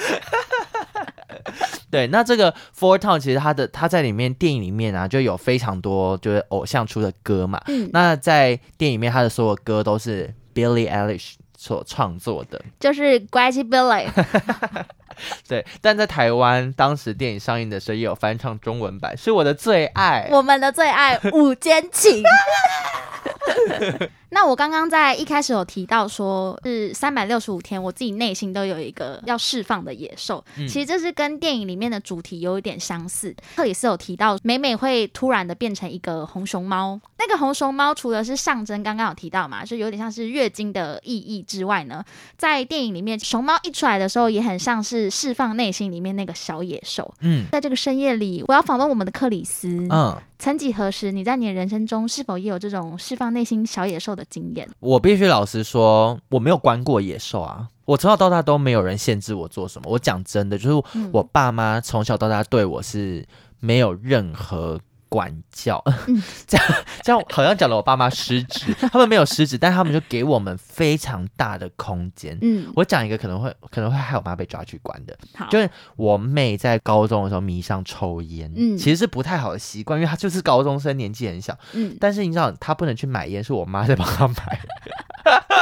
[1.90, 7.62] 对，那这个 Four Town 其实他的他在里面电影里面啊，就有非常多就是偶像出的歌嘛。
[7.66, 14.08] 嗯，那在电影里面他的所有歌都是 Billie Eilish 所创作的，就是乖气 Billie。
[15.48, 22.22] 对，但在台湾当时电影上映的时候也有翻唱中文版，是我的最爱，我们的最爱《午间情》。
[24.30, 30.44] 那我刚刚在一开始有提到说，是三百六十五天，我自己内心都有一个要释放的野兽。
[30.56, 33.34] 嗯、其实这是跟电影里面的主题有一点相似。
[33.54, 37.00] 克里斯有提到，美美会突然的变成一个红熊猫。
[37.18, 42.04] 那个红熊猫除了是象征，刚刚有提到嘛，就有点像是月经的意义之外呢，
[42.36, 47.14] 在电影里面，熊猫一出来的时候，也很像是释放内心里面那个小野兽。
[47.20, 49.86] 嗯，在这个深夜里，我要访问我们的克里斯。
[49.90, 50.16] 嗯。
[50.38, 54.68] 曾几何时，你在你的人生中是否也有这种释放内心小野兽的经验？
[54.80, 57.68] 我必须老实说，我没有关过野兽啊。
[57.86, 59.90] 我从小到大都没有人限制我做什么。
[59.90, 63.26] 我讲真的，就是我爸妈从小到大对我是
[63.60, 64.78] 没有任何。
[65.08, 66.66] 管教，嗯、 这样
[67.02, 72.36] 这样好像讲了我爸妈失职，他们没有失职，但他们就给我们非常大的空间。
[72.42, 75.16] 嗯，我讲一个可能会可能会害我妈被抓去关的，
[75.50, 84.60] 就是我妹在高中的时候迷上抽烟，嗯，其实是不太好的习惯，因为她就是高中生，年纪很小，嗯，但是你知道她不能去买烟，是我妈在帮她买。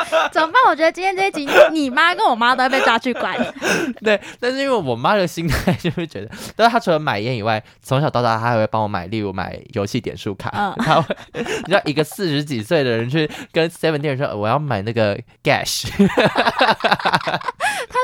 [0.32, 0.54] 怎么办？
[0.68, 3.34] 我觉得今天这一集，你妈跟我妈都要被抓去关。
[4.02, 10.50] 对，但是因为我妈的心态就会觉得，但是她除了买烟以外，从小到大她还会帮我买，例如买游戏点数卡。
[10.54, 16.06] 嗯， 她会，你知道一个四十几岁的人去跟 Seven 店员说我要买那个 Gash，她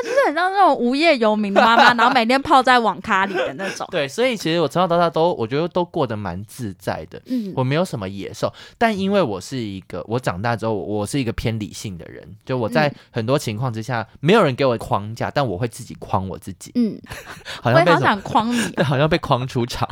[0.03, 3.87] 就是很像那种无业游民的妈妈，然后每天泡在网咖里的那种。
[3.91, 7.21] 对，所以其实我从小到大都我觉得都过得蛮自在的。
[7.27, 11.51] 嗯，我没有什么野兽，但因为我是一个，我长大之后我是一个偏。
[11.61, 16.71] 理性的人，就我在很多情况之下，嗯、没有人给我框架，但我会自己框我自己。
[16.75, 16.99] 嗯，
[17.61, 19.87] 好像被好想框你，对， 好像被框出场。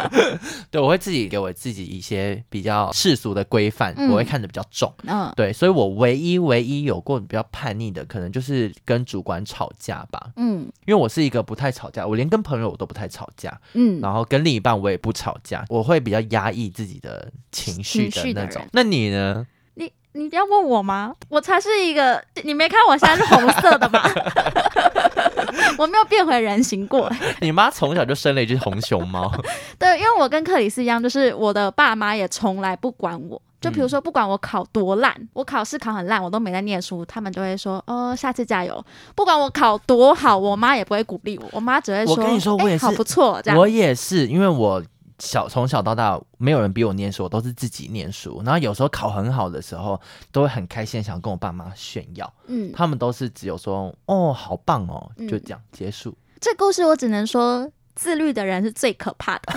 [0.70, 4.92] 对，我会自己给我自己一些比较世俗的规范，嗯、我会看得比较重。
[5.04, 10.30] 嗯，对，所以我唯一唯一有过比较叛逆的，可能就是跟主管吵架吧。
[10.36, 13.60] 嗯，因为我是一个不太吵架，我连跟朋友我都不太吵架。
[13.74, 18.62] 嗯，然后跟另一半我也不吵架，我会比较压抑自己的情绪的那种。
[18.72, 19.46] 那你呢？
[20.16, 21.14] 你要问我吗？
[21.28, 24.02] 我才是一个，你没看我现在是红色的吗？
[25.78, 27.10] 我没有变回人形过。
[27.40, 29.30] 你妈从小就生了一只红熊猫。
[29.78, 33.40] 对，因为我跟克里斯一样，就是我的爸妈也从来不管我。
[33.60, 38.84] 就比如说，不管我考多烂，嗯、我考试考很烂，我都没在念书，他们就会说：“哦，下次加油。”
[39.16, 43.58] 不管我考多好，我妈也不会鼓励我，我妈只会说：“我跟你说，我也是，欸、好不错。”这样。
[43.58, 44.82] 我也是，因为我。
[45.18, 48.42] 小从小到大，没有人逼我念书，我都是自己念书。
[48.44, 50.00] 然后有时候考很好的时候，
[50.30, 52.32] 都会很开心，想跟我爸妈炫耀。
[52.46, 56.16] 嗯，他们都是只有说：“哦，好棒哦！”就这样、嗯、结束。
[56.40, 57.70] 这故事我只能说。
[57.96, 59.52] 自律的人是最可怕的，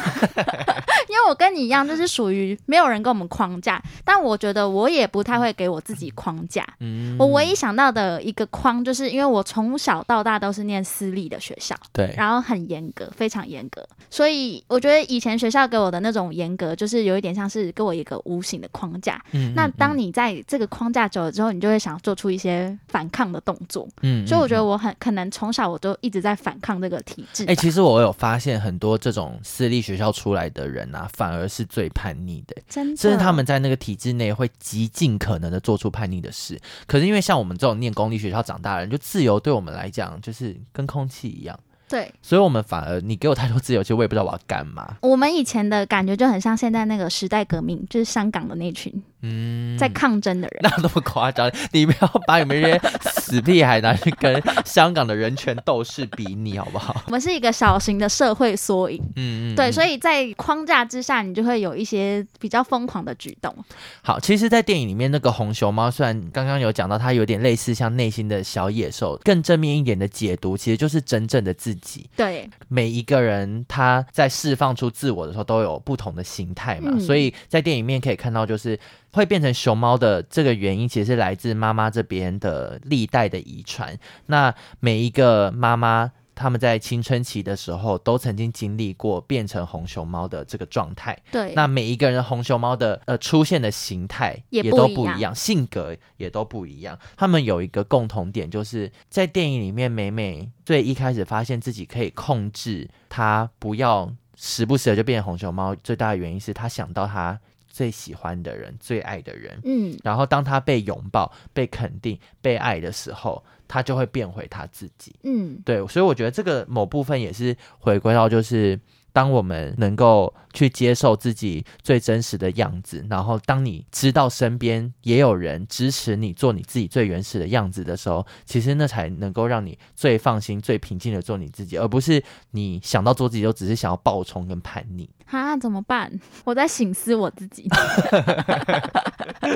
[1.09, 6.65] 因为我跟你一样，就是属于没有人跟我们框架，但我觉得我也不太会给我自己框架。
[6.79, 19.21] 嗯，我唯一想到的一个框，就是因为我从小到大都是念私立的学校，对，然后很严格，非常严格，所以我觉得以前学校给我的那种严格，就是有一点像是给我一个无形的框架。
[19.33, 23.85] 嗯，那当你在这个框架久了之后，你就会想做出一些反抗的动作。
[24.01, 27.43] 嗯，所以我觉得我很可能从小我就一直在反抗这个体制。
[27.43, 28.28] 哎、欸，其实我有发。
[28.29, 36.59] 发现很多这种私立学校出来的人啊，反而是最叛逆的，真的，甚至他们在那个体制内会极尽可能的做出叛逆的事。
[36.85, 41.59] 可是因为像我们这种念公立学校长大的人，就自由对我们来讲就是跟空气一样。
[41.89, 44.95] 对，所以我们反而你给我太多自由，其实我也不知道我要干嘛。
[45.01, 48.93] 我们以前的感觉就很像现在那个时代革命，就是香港的那群。
[49.21, 51.51] 嗯，在抗争的人，那那么夸张？
[51.73, 57.03] 你不要把你们这些死屁孩拿去跟香港的人权斗士比拟，好不好？
[57.07, 63.53] 我们是一个小型的社会缩影，嗯，嗯，对，所以在框架之下，你就会有一些比较疯狂的举动。
[64.01, 71.78] 好，其实，在电影里面，那个红熊猫虽然刚刚有讲到，它有点类似像内心的小野兽，更正面一点的解读，其实就是真正的自己。
[72.15, 78.79] 对，每一个人他在释放出自我的时候，都有不同的形态嘛，嗯、所以在电影里面可以看到，就是。
[79.11, 83.97] 会变成熊猫的这个原因，其实是来自妈妈这边的历代的遗传。
[84.27, 91.21] 那每一个妈妈，他们在青春期的时候，都曾经经历过变成红熊猫的这个状态。
[91.29, 96.97] 对，那每一个人红熊猫的呃出现的形态也都不一样，性格也都不一样。
[97.17, 105.75] 他们有一个共同点，就是在电影里面，美美最一开始发现自己可以控制她，不要时不时的就变成红熊猫。
[105.75, 107.37] 最大的原因是她想到她。
[107.69, 118.79] 最喜欢的人，最爱的人，嗯，然后当他被拥抱、被肯定、被爱的时候，他就会变回他自己，嗯，对，所以我觉得这个某部分也是回归到就是。
[119.11, 135.09] 当我们能够去接受自己最真实的样子，然后当你知道身边也有人支持你做你自己最原始的样子的时候，其实那才能够让你最放心、最平静的做你自己，而不是你想到做自己就只是想要暴冲跟叛逆。
[135.25, 136.11] 哈，怎么办？
[136.43, 137.69] 我在省思我自己。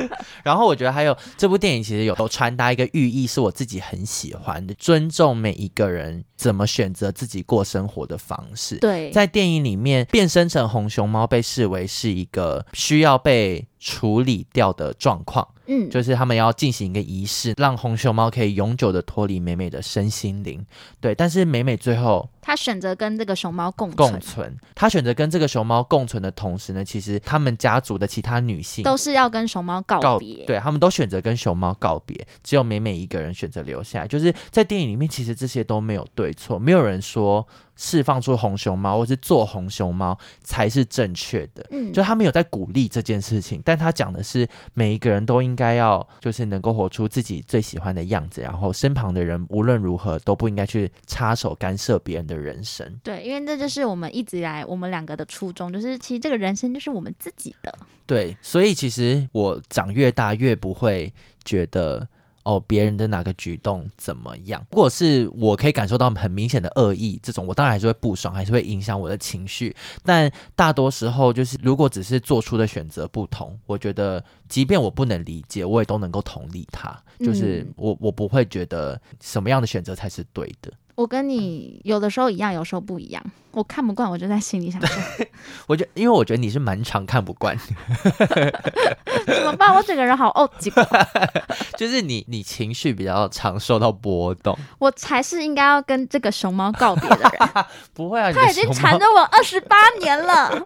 [0.43, 8.77] 然后我觉得还有这部电影其实有传达一个寓意，是我自己很喜欢的，尊重每一个人怎么选择自己过生活的方式。
[8.77, 15.46] 对，在电影里面变身成红熊猫被视为是一个需要被处理掉的状况。
[15.65, 20.65] 嗯，就是他们要进行一个仪式，让红熊猫可以永久的脱离美美的身心灵。
[21.00, 24.58] 对，但是美美最后她选择跟这个熊猫共共存。
[24.75, 30.46] 她选择跟这个熊猫共存的同时呢，其实他们家族的其他女性都是要跟熊猫告别。
[30.46, 34.08] 对，他们都选择跟熊猫告别，只有美美一个人选择留下来。
[34.08, 37.48] 就是在电影里面，其实这些都没有对错，没有人说。
[37.76, 41.65] 释放出红熊猫，或是做红熊猫才是正确的。
[41.71, 53.00] 嗯，就他没有在鼓励这件事情，但他讲的是每一个人都应该要，就是能够活出自己最喜欢的样子，然后身旁的人无论如何都不应该去插手干涉别人的人生。
[53.04, 57.74] 对，因为这就是我们一直以来我们两个的初衷，就是其实这个人生就是我们自己的。
[58.06, 61.13] 对，所以其实我长越大越不会
[61.44, 62.08] 觉得。
[62.44, 64.65] 哦，别人的哪个举动怎么样？
[64.71, 69.75] 如果是我可以感受到很明显的恶意，这种我当然还是会不爽，还是会影响我的情绪。
[70.04, 77.02] 但大多时候，就是如果只是做出的选择不同，我觉得即便我不能理解，我也都能够同理他。
[77.19, 80.71] 就是我我不会觉得什么样的选择才是对的。
[80.96, 83.23] 我跟你有的时候一样，有时候不一样。
[83.52, 84.98] 我看不惯，我就在心里想说，
[85.67, 89.73] 我觉得，因为我觉得你是蛮常看不惯，怎么办？
[89.75, 90.83] 我整个人好哦，几个，
[91.77, 94.58] 就是你，你情绪比较常受到波动。
[94.79, 97.65] 我才是应该要跟这个熊猫告别的人。
[97.94, 100.65] 不会啊，他已经缠着我二十八年了。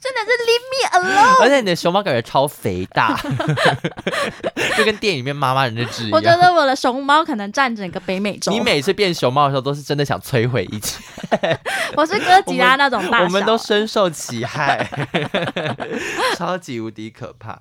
[0.00, 3.14] 真的是 leave me alone，而且你的熊猫感觉超肥大，
[4.76, 6.16] 就跟电影里面妈妈人的质一样。
[6.16, 8.50] 我觉得我的熊猫可能占整个北美洲。
[8.50, 10.98] 你每次变熊猫的时候，都是真的想摧毁一切。
[11.96, 14.88] 我是哥吉拉那种大小，我们都深受其害，
[16.36, 17.60] 超级无敌可怕。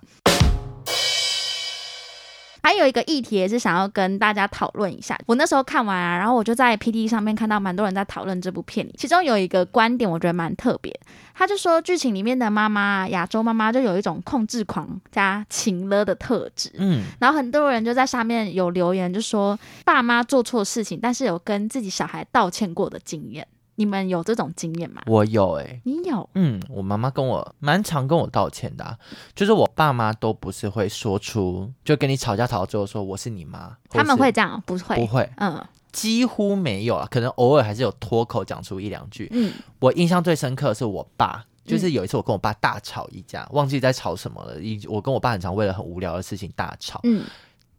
[2.70, 5.18] 还有一个议题也是想要跟大家讨论一下。
[5.26, 10.96] 我那时候看完啊，然后我就在 PTT 上面看到蛮多人在讨论这部片里，其中有一个观点我觉得蛮特别，
[11.34, 16.72] 他就说剧情里面的妈妈，亚洲妈妈就有一种控制狂加情勒的特质。
[16.76, 23.48] 嗯，然后很多人就在下面有留言，就说爸妈做错事情，但是有跟自己小孩道歉过的经验。
[23.80, 25.02] 你们有这种经验吗？
[25.06, 26.30] 我有哎、欸，你有？
[26.36, 29.00] 嗯，我妈妈跟我蛮常跟我道歉的、啊，
[29.34, 34.62] 就是我爸妈都不是会说出，就跟你吵架吵到最后说我是你妈，他们会这样？
[34.66, 39.30] 不会，不会，嗯，几乎没有啊，可能偶尔还是有脱口讲出一两句。
[39.32, 47.24] 嗯，我印象最深刻的是我爸，就是有一次我跟我爸大吵一架，忘记在吵什么了，一我跟我爸很常为了很无聊的事情大吵，嗯，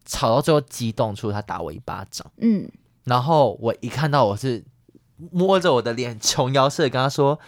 [0.06, 2.66] 吵到最后激动出他打我一巴掌，嗯，
[3.04, 4.64] 然后我一看到我是。
[5.32, 7.38] 摸着我的脸，琼瑶式的跟他说：“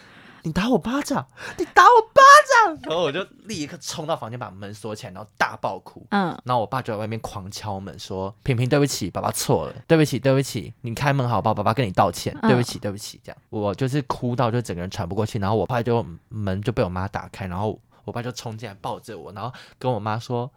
[0.42, 1.26] 你打我巴掌，
[1.58, 2.22] 你打我巴
[2.66, 2.78] 掌。
[2.84, 6.06] ”然后我就立刻冲到房间，把门锁起来，然后大爆哭。
[6.10, 11.54] 嗯，然后我爸就在外面狂敲门，说：“平平，对不起，爸爸错了，对不起，对不起，你开门好不好？
[11.54, 20.50] 爸爸跟你道歉，对不起，对不起。”这样，我就是哭到就整个人喘不过气，然后我爸就门就被我妈打开，然后我爸就冲进来抱着我，然后跟我妈说。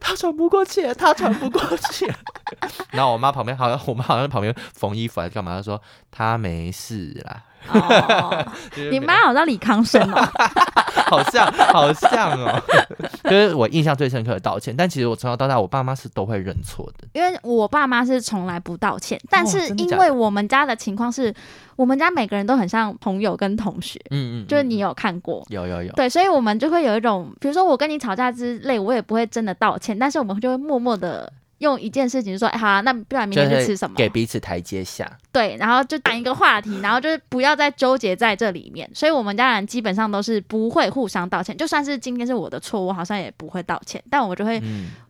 [0.00, 2.06] 他喘不过气，他喘不过气。
[2.92, 5.56] 然后我妈旁边好像，我妈好像旁边缝衣服还是干嘛？
[5.56, 5.80] 她说
[6.10, 7.42] 她没事啦。
[7.68, 8.46] 哦，
[8.90, 10.28] 你妈好像李康生哦，
[11.06, 12.62] 好像好像哦，
[13.24, 14.74] 就是我印象最深刻的道歉。
[14.76, 17.06] 但其实我从小到大，我爸妈是都会认错的。
[17.12, 21.32] 因为我爸妈是从来不道歉，但是因为我们家的情况是，
[21.76, 31.32] 我们家每个人都很像朋友跟同学，嗯嗯，就是你有看过，有有有，对，所以我们就会有一种，比如说我跟你吵架之类，我也不会真的道歉，但是我们就会默默的。
[31.58, 33.96] 用一件事情说，哎，好啊，那不然明天去吃什么？
[33.96, 35.10] 给彼此台阶下。
[35.32, 38.88] 对，然后就谈一个话题，然后就是不要再纠结在这里面。
[38.94, 44.62] 所以我们家人基本上都是不会互相道歉，就算是今天是我的错，我好像也不会道歉，但我就会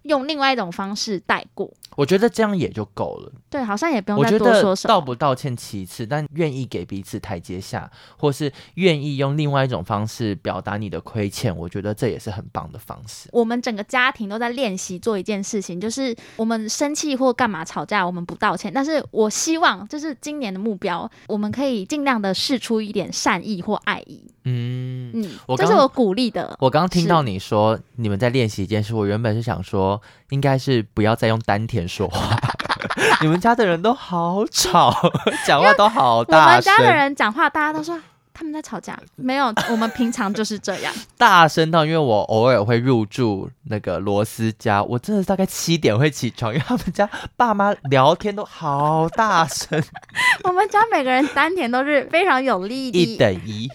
[0.09, 1.66] 用另外一种方式带过。
[1.66, 1.86] 嗯。
[1.96, 3.32] 我觉得这样也就够了。
[3.48, 4.88] 对，好像也不用再多说什么。
[4.88, 13.30] 道不道歉其次，但愿意给彼此台阶下，或是愿意用另外一种方式表达你的亏欠，我觉得这也是很棒的方式。
[13.32, 18.70] 我们整个家庭都在练习做一件事情，就是我们生气或干嘛吵架，我们不道歉。
[18.70, 24.22] 但是我希望，就是今年的目标，我们可以尽量的试出一点善意或爱意。
[24.47, 26.57] 嗯嗯，这是我鼓励的。
[26.61, 32.38] 我刚刚听到你说你们在练习一件事，我原本是想说，应该是不要再用丹田说话。
[33.20, 34.94] 你们家的人都好吵，
[35.44, 36.47] 讲话都好大声。
[36.47, 38.01] 我们家的人讲话，大家都说。
[38.39, 38.99] 他们在吵架？
[39.16, 49.82] 没有，我们平常就是这样， 大声到，因为我偶尔会入住那个罗斯家，我真的大概七点会起床，因为他们家爸妈聊天都好大声。
[50.45, 53.70] 我们家每个人丹田都是非常有力的，一等一。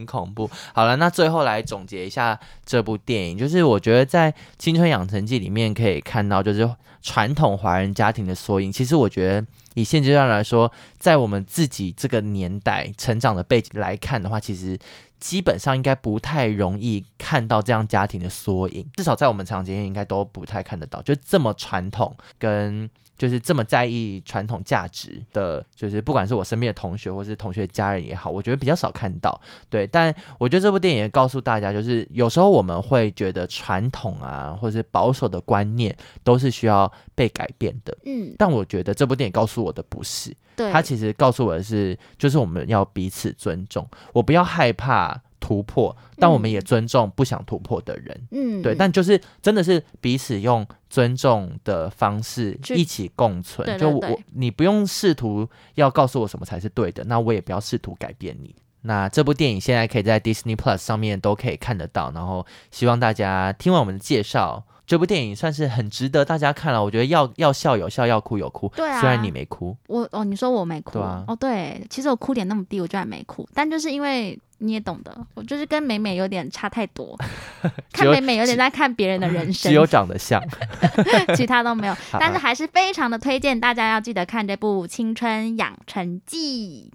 [0.00, 0.50] 很恐怖。
[0.72, 6.68] 好了，那最后来总结一下这部电影，就是我觉得在《青春养成记》里面可以看到，就是
[7.02, 8.72] 传统华人家庭的缩影。
[8.72, 14.78] 其实我觉得以现阶段来说，在我们自己这个年代成长的背景来看的话，其实
[15.18, 22.88] 基本上应该不太容易看到这样家庭的缩影，至少在我们长期应该都不太看得到，就这么传统跟。
[23.20, 29.38] 就是这么在意传统价值的，就是不管是我身边的同学或是同学家人也好，我觉得比较少看到。
[29.68, 35.94] 对，但我觉得这部电影也告诉大家，就是有时候我们会觉得传统啊，或是保守的观念
[36.24, 37.94] 都是需要被改变的。
[38.06, 45.20] 嗯，但我觉得这部电影告诉我的不是，对，它其实告诉我的是，就是我们要彼此尊重，我不要害怕。
[45.50, 48.28] 突破，但我们也尊重不想突破的人。
[48.30, 53.76] 嗯，对，但就是真的是彼此用尊重的方式一起共存。
[53.76, 58.54] 就我，你不用试图要告诉我什么才是对的，那我也不要试图改变你。
[58.82, 62.12] 那这部电影现在可以在 Disney Plus 上面都可以看得到。
[62.14, 66.84] 然后希望大家听完我们的介绍，这部电影算是很值得大家看了。
[66.84, 68.68] 我觉得要要笑有笑，要哭有哭。
[68.76, 70.92] 对啊，虽然你没哭，我哦，你说我没哭。
[70.92, 73.44] 对啊，哦对，其实我哭点那么低，我居然没哭。
[73.52, 74.38] 但就是因为。
[74.60, 77.18] 你也懂得，我就是跟美美有点差太多，
[77.92, 80.42] 看美美有点在看别人的人生，只有长得像，
[81.34, 86.90] 其他都没有，但是还是非常的推荐大家要记得看这部《青春养成记》。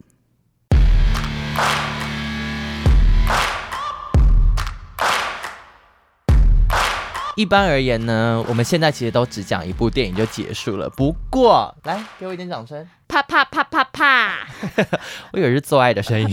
[7.35, 10.89] 一般而言呢，我们现在其实都只讲一部电影就结束了。
[10.89, 14.47] 不过，来给我一点掌声，啪啪啪啪啪，
[15.33, 16.29] 我以为是做爱的声音。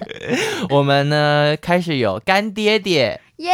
[0.68, 3.50] 我们呢，开始有干爹爹，耶、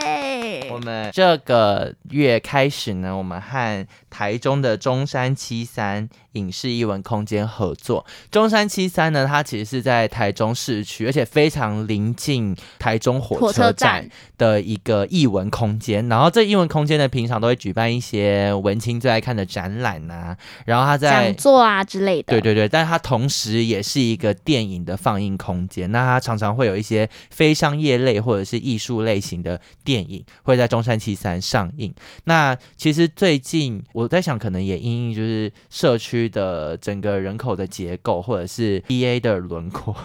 [0.00, 0.72] yeah!！
[0.72, 6.08] 我们这个月开始呢，我们和台中的中山七三
[6.38, 8.06] 影视艺文空间合作。
[8.30, 16.08] 中山七三呢，它其实是在台中市区，而且非常临近台中火车站的一个艺文空间。
[16.08, 20.36] 然后这艺文空间呢，平常都会举办一些文青最爱看的展览啊，
[20.66, 22.32] 然后它在讲座啊之类的。
[22.32, 25.90] 对对对，但是它同时也是一个电影的放映空间。
[25.90, 31.92] 那它常常会有一些非商业类或者是艺术类型的电影会在中山七三上映。
[32.24, 36.27] 那其实最近我在想，可能也因应就是社区。
[36.28, 39.96] 的整个人口的结构，或者是 BA 的轮廓，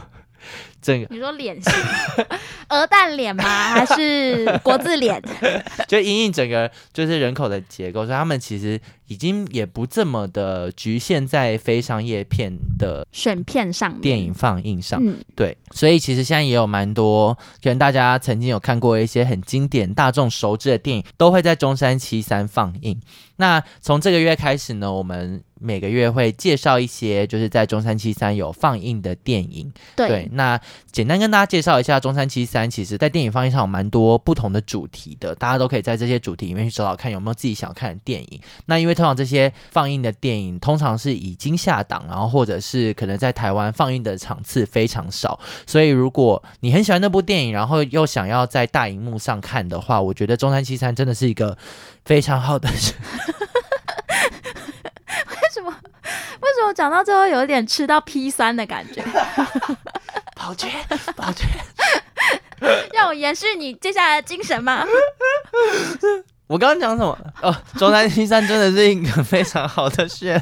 [0.84, 1.72] 整个你说脸是，
[2.70, 3.44] 鹅蛋脸吗？
[3.44, 5.20] 还是国字脸？
[5.88, 8.80] 就因应整个就是人口的结构，所以他们其实。
[9.08, 23.00] 已经也不这么的局限在非商业片的选片上，电影放映上，嗯，对，所以其实现在也有蛮多，可能大家曾经有看过一些很经典、大众熟知的电影，都会在中山七三放映。
[23.36, 29.72] 那从这个月开始呢，我们每个月会介绍一些就是在中山七三有放映的电影。
[29.96, 30.60] 对，对，那
[30.92, 38.40] 简单跟大家介绍一下，中山七三其实在电影放映上有蛮多不同的主题的，大家都可以在这些主题里面去找找看有没有自己想看的电影。
[38.66, 51.58] 那因为通常这些放映的电影通常是已经下档，然后或者是可能在台湾放映的场次非常少，所以如果你很喜欢那部电影，然后又想要在大荧幕上看的话，我觉得中山七三真的是一个
[52.06, 52.70] 非常好的。
[56.44, 56.74] 为什么？
[56.74, 59.04] 讲到最后有一点吃到 P 三的感觉？
[60.36, 60.70] 宝娟，
[61.16, 61.48] 宝娟，
[62.94, 64.86] 让我延续你接下来的精神吗？
[66.48, 67.18] 我刚刚讲什么？
[67.42, 70.40] 哦， 中山七三真的是一个非常好的选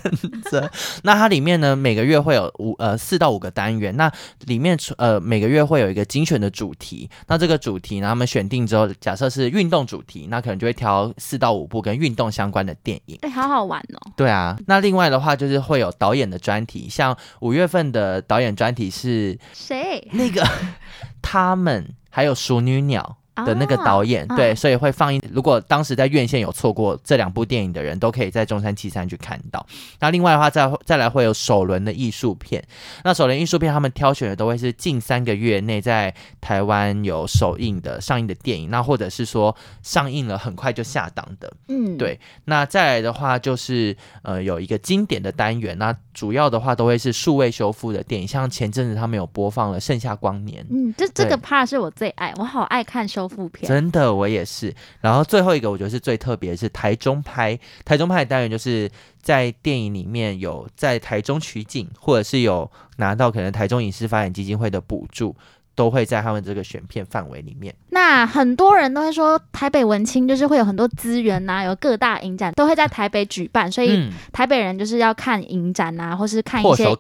[0.50, 0.70] 择。
[1.04, 3.96] 那它里面呢，每个月会有五呃四到五个单元。
[3.96, 4.12] 那
[4.46, 7.10] 里面呃每个月会有一个精选的主题。
[7.28, 13.18] 那这个主题呢，他们选定之后，假设是运动主题，那可能就会挑四到五部跟运动相关的电影。
[13.22, 14.12] 哎、欸，好好玩哦。
[14.18, 14.58] 对啊。
[14.68, 20.06] 那另外的话，就是会有导演的专题，像五月份的导演专题是谁？
[20.12, 20.44] 那个
[21.22, 23.18] 他们还有熟女鸟。
[23.36, 25.22] 的那个导演、啊、对，所以会放映。
[25.32, 29.66] 如果当时在院线有错过这两部电影的人，都可以在中山七三去看到。
[30.00, 32.64] 那另外的话，再再来会有首轮的艺术片。
[33.04, 41.52] 那首轮艺术片，他们挑选的都会是近三个月内在台湾有首映的上映的电影，那或者是说上映了很快就下档的。
[41.70, 42.20] 嗯，对。
[42.46, 50.64] 那再来的话，就是呃有一个经典的单元，那主要的话都会是数位修复的电影，像前阵子他们有播放了《盛夏光年》。
[50.70, 53.68] 嗯，这这个 part 是我最爱，我好爱看修复片。
[53.68, 54.74] 真的，我也是。
[55.00, 57.58] 然后最后一个，我觉得是最特别的是台中拍。
[57.86, 58.90] 台中拍的单元就是
[59.22, 65.36] 在电影里面有在台中取景，或者是有拿到可能台中影视发展基金会的补助，
[65.76, 67.74] 都会在他们这个选片范围里面。
[67.90, 76.98] 那很多人都会说，台北文青就是会有很多资源呐、啊，有各大影展都会在台北举办，所以台北人就是要看影展啊，或是看一些艺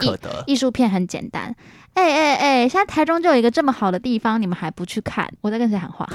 [0.47, 1.55] 艺术片很简单。
[1.93, 5.29] 哎哎哎，现在台中就有一个这么好的地方，你们还不去看？
[5.41, 6.07] 我在跟谁喊话？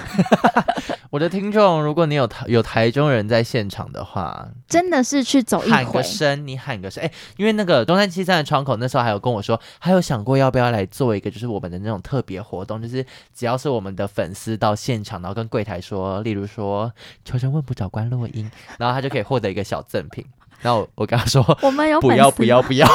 [1.11, 13.05] 我的听众，如果你有台有台中人在现场的话，真的是去走一喊个声，你喊个声，哎，因为那个中山七三的窗口那时候还有跟我说，还有想过要不要来做一个，就是我们的那种特别活动，就是
[13.35, 16.91] 只要是我们的粉丝到现场，然后跟柜台说，例如说
[17.24, 20.24] 求神问卜找关洛音，然后他就可以获得一个小赠品。
[20.62, 22.89] 然后我，我跟他说， 我们有不要不要不要。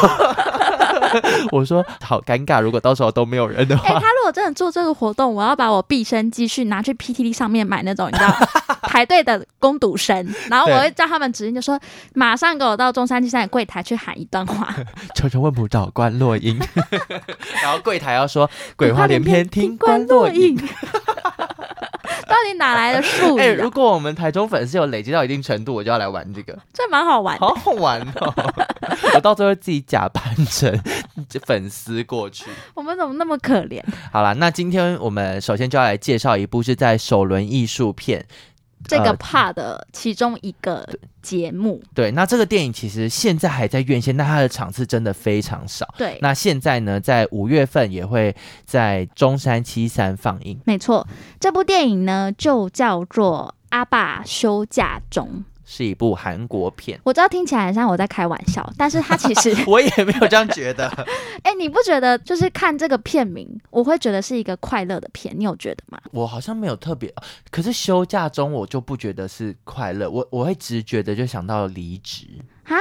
[1.51, 8.33] 我说好尴尬，如果到时候都没有人的话，哎、欸，他如果真的做这个活动，我要把我毕生积蓄拿去 PTT 上面买那种你知道
[8.83, 11.79] 排队的攻读生，然后我会叫他们指定，就说
[12.13, 14.73] 马上给我到中山七三的柜台去喊一段话，
[15.15, 16.59] 求求问不找关落音，
[17.61, 20.57] 然后柜台要说鬼话连篇听关落音。
[22.27, 23.43] 到底哪来的术语、啊？
[23.43, 28.33] 哎、欸，如果我们台中粉丝有累积到一定程度，我就要来玩这个，这蛮好玩，好好玩哦！
[29.13, 30.71] 我到最后自己假扮成
[31.45, 32.45] 粉丝过去。
[32.73, 33.83] 我们怎么那么可怜？
[34.11, 38.25] 好了，那今天我们首先就要来介绍一部是在首轮艺术片。
[38.87, 40.83] 这个 part 的其中一个
[41.21, 45.87] 节目，呃，对，那这个电影其实现在还在院线，但它的场次真的非常少。
[45.99, 48.35] 对，那现在呢，在五月份也会
[48.65, 50.59] 在中山七三放映。
[50.65, 51.07] 没错，
[51.39, 55.27] 这部电影呢就叫做《阿爸休假中》。
[55.73, 60.85] 是一部韩国片，我知道听起来很像我在开玩笑，但是它其实 我也没有这样觉得。
[61.43, 65.33] 哎、欸，你不觉得就是看这个片名，我会觉得是一个快乐的片？
[65.37, 65.97] 你有觉得吗？
[66.11, 67.09] 我好像没有特别，
[67.49, 72.27] 可是休假中我就不觉得是快乐，我我会直觉的就想到离职。
[72.65, 72.75] 啊，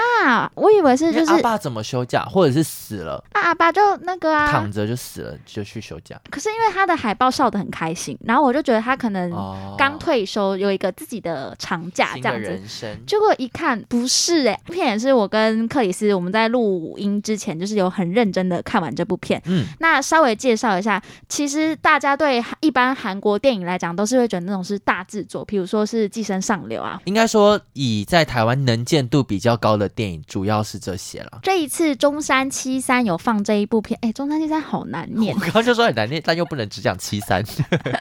[0.54, 3.40] 我以为是就是阿爸怎么休假，或者是死了啊？
[3.40, 6.20] 阿爸就那个啊，躺着就死了，就去休假。
[6.30, 9.30] 可是因为他的海报笑得很开心，然后我就觉得他可能
[9.76, 12.40] 刚退休，有一个自己的长假这样子。
[12.40, 13.06] 人生。
[13.06, 19.40] 结果一看不是哎、欸，片也是我跟克里斯我们在录音之前就是有很认真的看完这部片。
[19.46, 27.00] 嗯，那稍微介绍一下，其实大家对一般韩国电影来讲都是会觉得那种是大制作，比如说是《寄生上流》啊。
[27.04, 31.40] 应该说以在台湾能见度比较高的电影主要是这些了。
[31.42, 35.34] 这一次中山七三有放这一部片，哎，中山七三好难念。
[35.34, 37.44] 我刚刚就说很难念，但又不能只讲七三。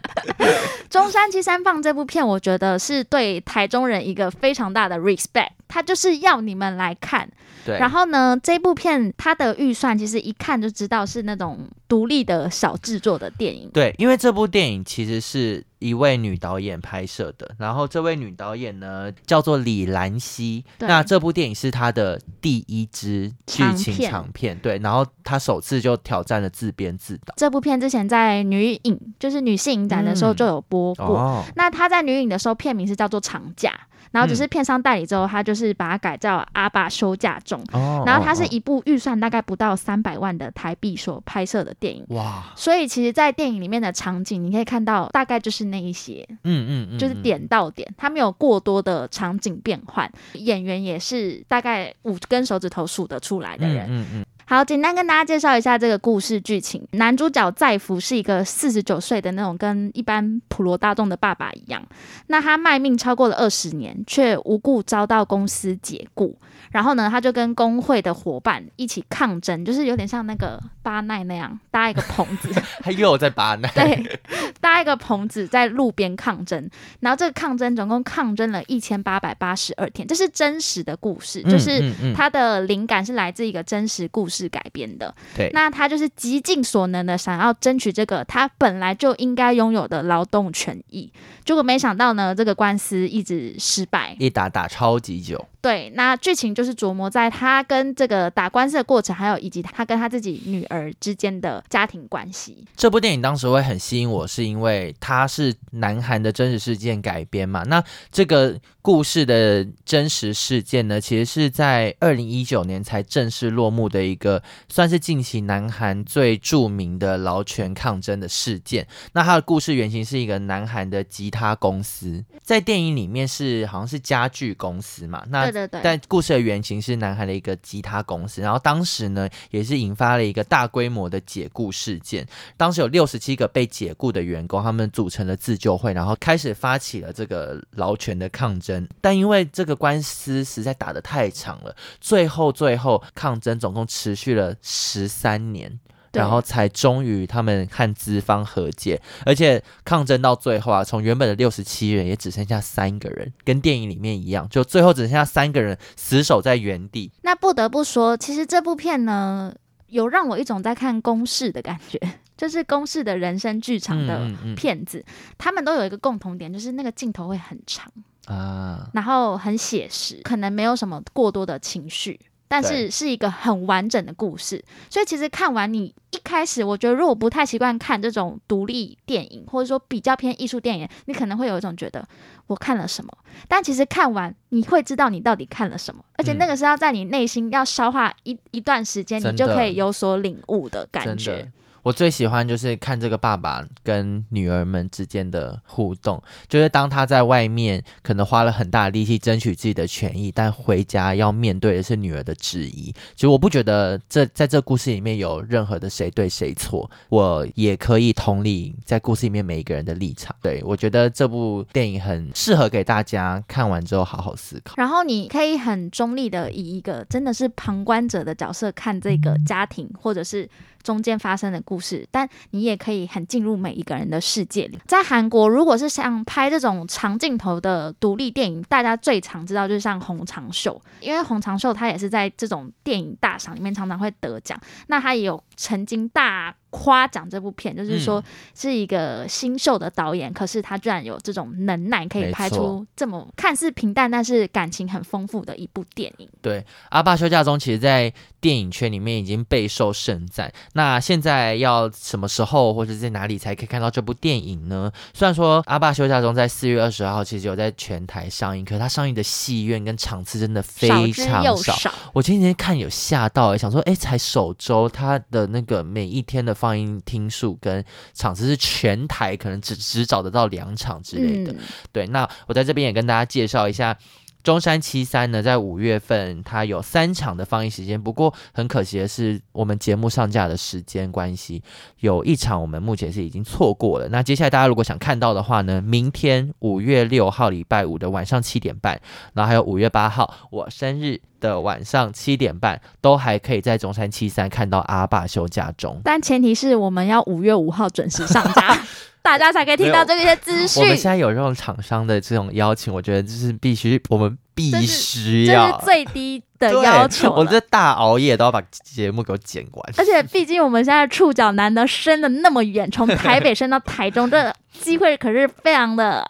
[0.89, 5.49] 中山七三放这部片，我觉得是对台中人一个非常大的 respect。
[5.67, 7.29] 他就是要你们来看。
[7.63, 7.77] 对。
[7.77, 13.69] 然后呢，这部片它的预算其实一看就知道是那种独立的小制作的电影。
[13.71, 15.63] 对，因为这部电影其实是。
[15.79, 20.63] 一位女导演拍摄的，然后这位女导演呢叫做李兰熙。
[20.79, 24.77] 那这部电影是她的第一支剧情长片，对。
[24.79, 27.33] 然后她首次就挑战了自编自导。
[27.37, 31.05] 这部片之前在女影，就是女性影展的时候就有播过。
[31.05, 33.69] 嗯哦、那她在女影的时候，片名是叫做《长假》。
[34.11, 37.63] 然后只是片商代理之后，他就是把它改叫《阿爸休假中》。
[37.77, 38.01] 哦。
[38.07, 42.03] 然后它是一部预算大概不到三百万的台币所拍摄的电影。
[42.09, 42.43] 哇。
[42.55, 46.25] 所以其实，在电影里面的场景，你可以看到大概就是那一些。
[46.43, 46.97] 嗯嗯嗯。
[46.99, 53.87] 就是点到点，它没有过多的场景变换，演员也是大概五根手指头数得出来的人。
[53.89, 54.25] 嗯嗯。
[54.45, 56.83] 好，简单跟大家介绍一下这个故事剧情。
[56.93, 61.87] 男主角在福是一个四十九岁的那种跟一般普罗大众的爸爸一样，
[62.25, 66.35] 那他卖命超过了二十年，却无故遭到公司解雇。
[66.71, 70.59] 然后呢，他就跟工会的伙伴一起抗争，就是有点像那个
[70.89, 72.49] 巴奈那样搭一个棚子。
[72.81, 73.69] 他又在巴奈。
[73.75, 74.19] 对，
[74.59, 76.67] 搭一个棚子在路边抗争。
[76.99, 85.13] 然后这个抗争总共抗争了一千八百八十二天，这是真实的故事，就是他的灵感是来自一个真实故事改编的。
[85.37, 91.11] 对，那他就是极尽所能的想要争取这个他本来就应该拥有的劳动权益。
[91.49, 95.47] 结果没想到呢，这个官司一直失败，一打打超级久。
[95.61, 102.63] 对，那剧情就是琢磨在他跟这个打官司的过程，还有以及他跟他自己女儿之间的家庭关系。
[102.77, 107.63] 这部电影当时会很吸引我，是因为它是南韩的真实事件改编嘛。
[107.63, 118.87] 那这个故事的真实事件呢，其实是在二零一九年才正式落幕的一个，算是近期南韩最著名的劳权抗争的事件。
[119.11, 125.23] 那它的故事原型是一个南韩的吉他公司，在电影里面是好像是家具公司嘛。
[125.29, 132.27] 那对对对，但故事的原型是南韩的一个吉他公司，然后当时呢也是引发了一个大规模的解雇事件。
[132.57, 138.87] 当时有六十七个被解雇的员工，他们组成了自救会，然后开始发起了这个劳权的抗争。
[139.01, 145.79] 但因为这个官司实在打得太长了，最后最后抗争总共持续了十三年。
[146.13, 157.11] 然后才终于他们和资方和解，而且抗争到最后啊，从原本的六十七人也只剩下三个人，跟电影里面一样，就最后只剩下三个人死守在原地。
[157.21, 159.53] 那不得不说，其实这部片呢，
[159.87, 161.99] 有让我一种在看公式的感觉，
[162.35, 164.19] 就是公式的人生剧场的
[164.55, 167.91] 片子，嗯嗯嗯，他们都有一个共同点，就是那个镜头会很长
[168.25, 172.19] 啊，然后很写实，可能没有什么过多的情绪。
[172.49, 182.05] 但是是一个很完整的故事，所以其实看完你一开始，我觉得如果不太习惯看这种独立电影，或者说比较偏艺术电影，你可能会有一种觉得
[182.47, 183.15] 我看了什么。
[183.47, 191.49] 但其实看完你会知道你到底看了什么，而且那个是要在你内心要消化一一段时间，你就可以有所领悟的感觉。
[191.83, 202.93] 我最喜欢就是看这个爸爸跟女儿们之间的互动，就是当他在外面可能花了很大的力气争取自己的权益，但回家要面对的是女儿的质疑。
[203.15, 210.35] 其实我不觉得这在这故事里面有任何的谁对谁错，我也可以同理在故事里面每一个人的立场。
[210.41, 214.75] 对，我觉得这部电影很适合给大家看完之后好好思考。
[214.77, 220.49] 然后你可以很中立的以一个真的是旁观者的角色看这个家庭，或者是。
[220.83, 224.79] 中间发生的故事，但你也可以很进入每一个人的世界里。
[224.87, 236.55] 在韩国，如果是像拍这种长镜头的独立电影，大家最常知道就是像洪长秀，因为洪长秀他也是在这种电影大赏里面常常会得奖，那他也有曾经大。
[236.71, 246.29] 夸奖这部片，就是说是一个新秀的导演，嗯、可是他居然有这种能耐，可以拍出这么看似平淡，但是感情很丰富的一部电影。
[246.43, 246.59] 对，
[246.89, 250.53] 《阿爸休假中》其实，在电影圈里面已经备受盛赞。
[250.73, 254.91] 那现在要什么时候或者在哪里才可以看到这部电影呢？
[255.15, 261.55] 虽然说《阿爸休假中》在四月二十号其实有在全台上映，可是它上映的戏院跟场次真的非常少。
[261.55, 266.58] 少少我今天看有吓到，想说，哎，才首周，它的那个每一天的。
[266.59, 267.83] 放映厅数跟
[268.13, 271.57] 场次是全台可能只只找得到两场之类的，嗯、
[271.93, 272.05] 对。
[272.07, 273.97] 那我在这边也跟大家介绍一下，
[274.43, 281.63] 中山七三呢，在五月份它有三场的放映时间，不过很可惜的是，我们节目上架的时间关系，
[281.99, 284.09] 有一场我们目前是已经错过了。
[284.09, 288.99] 那接下来大家如果想看到的话呢，明天五月六号礼拜五的晚上七点半，
[289.33, 291.21] 然后还有五月八号我生日。
[291.39, 298.77] 的晚上七点半都还可以在中山七三看到阿爸休假中，但前提是我们要五月五号准时上架，
[299.21, 300.83] 大家才可以听到这些资讯。
[300.83, 307.31] 我们现在有这种厂商的这种邀请，我觉得就是必须，我们必须要，这是最低的要求。
[307.33, 316.25] 我这大熬夜都要把节目给我剪完，而且毕竟我们现在触角难得伸的那么远，从台北伸到台中，这机会可是非常的。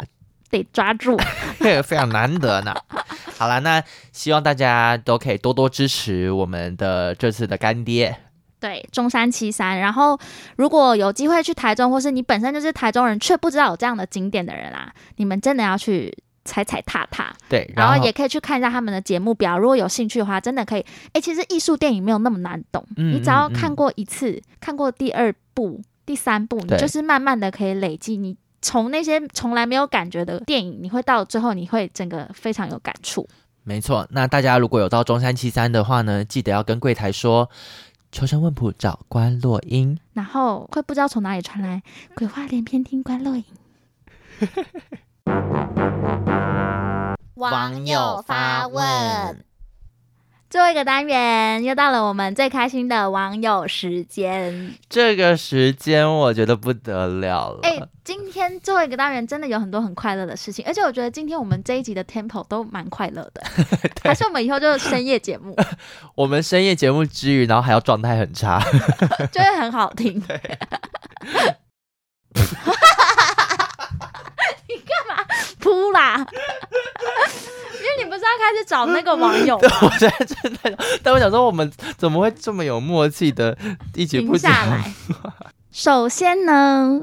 [0.49, 1.17] 得抓住，
[1.59, 2.73] 非常难得呢。
[3.37, 3.81] 好了，那
[4.11, 8.15] 希望大家都可以多多支持我们的这次的干爹，
[8.59, 9.79] 对，中山七三。
[9.79, 10.19] 然后，
[10.57, 17.33] 如果有机会去台中，或是你本身就是台中人却不知道有这样的景点的人啊，你们真的要去踩踩踏踏。
[17.47, 19.57] 对，然后也可以去看一下他们的节目表。
[19.57, 20.85] 如果有兴趣的话，真的可以。
[21.13, 28.35] 哎，其实艺术电影没有那么难懂，嗯、你只要看过一次，嗯、看过第二部、第三部，你就是慢慢的可以累积你。
[28.61, 33.27] 从那些从来没有感觉的电影，你会到最后，你会整个非常有感触。
[33.63, 37.49] 没错，那大家如果有到中山七三的话呢，记得要跟柜台说
[38.11, 41.83] “求神问卜找关落音”，然后会不知道从哪里传来
[42.15, 43.43] “鬼话连篇听关落音”。
[47.35, 49.45] 网友发问。
[50.49, 57.59] 最后一个单元又到了我们最开心的网友时间，这个时间我觉得不得了了。
[57.61, 63.43] 哎、欸，今天最后一个单元真的有很多很快乐的事情，而且我觉得今天我们这一集的 tempo 都蛮快乐的，
[64.01, 65.55] 对还是我们以后就深夜节目？
[66.15, 68.59] 我们深夜节目之余，然后还要状态很差，
[69.31, 70.19] 就会很好听。
[70.19, 70.41] 对
[74.67, 75.23] 你干嘛
[75.59, 76.25] 扑啦？
[78.03, 79.69] 你不是要开始找那个网友 对？
[79.81, 83.57] 我现在正在，但我想说，我们怎么会这么有默契的
[83.95, 84.91] 一起不下来？
[85.71, 87.01] 首先呢，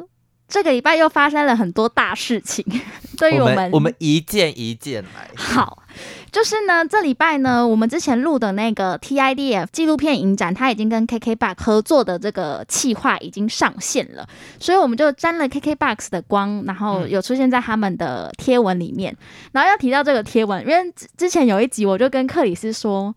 [0.49, 2.65] 这个礼拜又发生了很多大事情，
[3.17, 5.31] 对于，我们，我们一件一件来。
[5.37, 5.83] 好。
[6.31, 14.27] 就是呢，这礼拜呢，我们之前录的那个 TIDF 纪录片影展，它已经跟 KKBOX 合作的这个企划已经上线了，
[14.61, 19.17] 所以我们就沾了 KKBOX 的光，然后有出现在他们的贴文里面。
[19.53, 23.15] 然后要提到这个贴文，因为之前有一集我就跟克里斯说，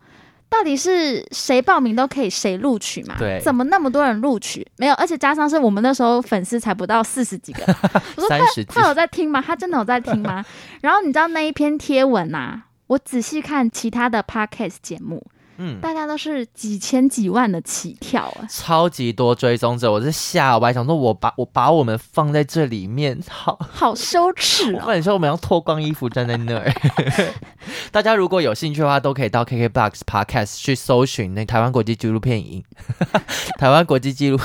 [0.49, 3.15] 到底是谁报名都可以谁录取嘛？
[3.19, 4.65] 对，怎么那么多人录取？
[4.77, 7.61] 没有，而且加上是我们那时候粉丝才不到四十几个。
[8.15, 9.43] 我说他他有在听吗？
[9.45, 10.43] 他真的有在听吗？
[10.81, 12.63] 然后你知道那一篇贴文啊？
[12.89, 15.23] 我仔细看其他的 podcast 节目，
[15.57, 24.79] 嗯，大家都是几千几万的起跳啊，超级多追踪者，我是吓，我还想说我把我把我们放在这里面，好好羞耻哦。
[24.81, 26.73] 我跟你说，我们要脱光衣服站在那儿。
[27.93, 32.63] 大家如果有兴趣的话，都可以到 KKBOX Podcast 去搜寻那台湾国际纪录片影，
[33.59, 34.39] 台湾国际纪录。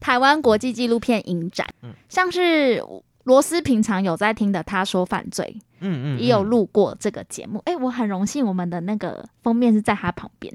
[0.00, 2.80] 台湾国际纪录片影展，嗯，像是
[3.26, 7.60] 罗斯平常有在听的，他说犯罪，嗯嗯，也有录过这个节目。
[7.64, 10.54] 哎、我很荣幸，我们的那个封面是在他旁边，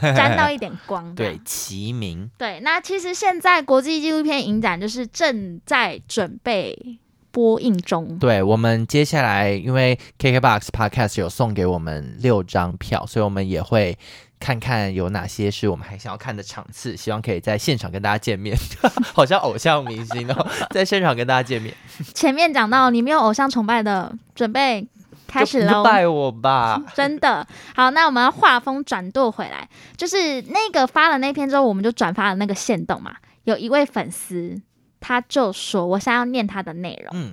[0.00, 2.30] 沾到一点光，对，齐名。
[2.38, 6.98] 对，那其实现在国际纪录片影展就是正在准备
[7.32, 8.16] 播映中。
[8.20, 13.98] 对，我们接下来因为 KKBOX Podcast 有送给我们六张票，所以我们也会。
[14.42, 18.58] 看看有哪些是我们还想要看的场次，希望可以在现场跟大家见面，
[19.14, 21.72] 好像偶像明星哦， 在现场跟大家见面。
[22.12, 24.84] 前面讲到你没有偶像崇拜的，准备
[25.28, 27.92] 开始喽，拜我吧， 真的好。
[27.92, 33.14] 那我们要画风转舵回来，就是那个发了那篇之后，我们就转发了那个线动嘛。
[33.44, 34.60] 有一位粉丝
[35.00, 37.32] 他就说，我想要念他的内容，嗯。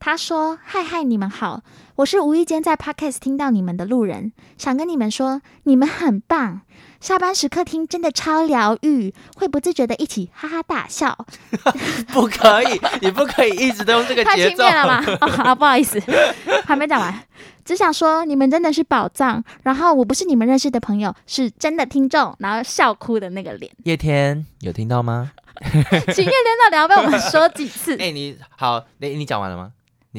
[0.00, 1.60] 他说：“嗨嗨，你们好，
[1.98, 6.60] 我是无意间在 Podcast 听到你们的路人，想跟你们说，你们很棒，
[7.00, 11.26] 下班时刻听真的超疗愈，会不自觉的一起哈哈大笑。
[12.14, 14.62] 不可以，你不可以一直都用这个节奏。
[14.62, 15.04] 太轻蔑了吗？
[15.20, 16.00] 哦，好，不好意思，
[16.64, 17.12] 还没讲完，
[17.64, 19.42] 只想说你们真的是宝藏。
[19.64, 22.32] 然后我不是你们认识的朋友，是真的听众。
[22.38, 23.72] 然后笑哭的那个脸。
[23.82, 25.32] 叶天有听到吗？
[25.60, 27.94] 请叶天到底要被我们说几次？
[27.94, 29.72] 哎、欸，你好，你你讲完了吗？”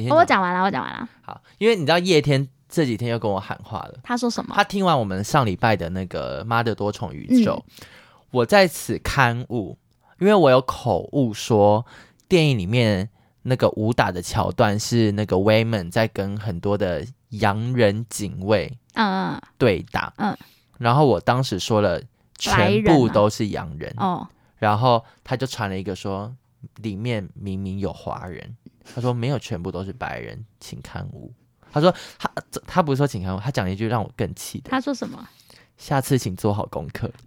[0.07, 1.09] 哦、我讲完了，我讲完了。
[1.21, 3.99] 好，因为你知道叶天这几天又跟我喊话了。
[4.03, 4.53] 他说什么？
[4.55, 7.87] 他听完我们上礼拜的那个《妈的多重宇宙》嗯，
[8.31, 9.77] 我在此刊误，
[10.19, 11.85] 因为我有口误说
[12.27, 13.09] 电影里面
[13.41, 20.37] 那个武打的桥段是那个 Wayman 在跟很多的洋人警卫嗯对打嗯，
[20.77, 22.01] 然后我当时说了
[22.37, 24.27] 全部都是洋人，人哦，
[24.57, 26.33] 然后他就传了一个说
[26.81, 28.55] 里面明明有华人。
[28.95, 31.33] 他说没有，全部都是白人，请看屋。
[31.71, 32.31] 他说他
[32.65, 34.69] 他不是说请看屋，他讲了一句让我更气的。
[34.69, 35.27] 他说什么？
[35.77, 37.09] 下次请做好功课。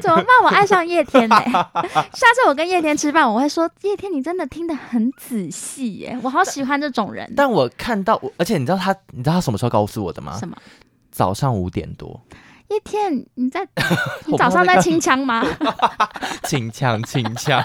[0.00, 0.26] 怎么办？
[0.42, 1.52] 我爱上叶天呢、欸。
[1.52, 7.24] 下次我跟叶天吃饭，我会说叶天，你真的听得很仔细耶，我好喜欢这种人。
[7.36, 10.36] 但，但我看到，而且你知道他，你知道他什么时候告诉我的吗？
[10.38, 10.56] 什么？
[11.10, 12.20] 早上五点多。
[12.68, 13.66] 叶天，你在
[14.26, 15.44] 你早上在清腔吗？
[16.44, 17.62] 清腔，清枪。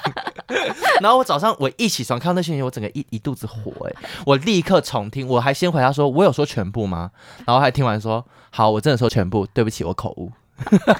[1.02, 3.93] 然后我早上我一起床看到那些人，我整个一一肚子火哎！
[4.26, 7.12] 我立刻重听，我还先回他说：“我有说全部吗？”
[7.45, 10.32] 然后还听完说：“好，我真的说全部，对不起，我口误。”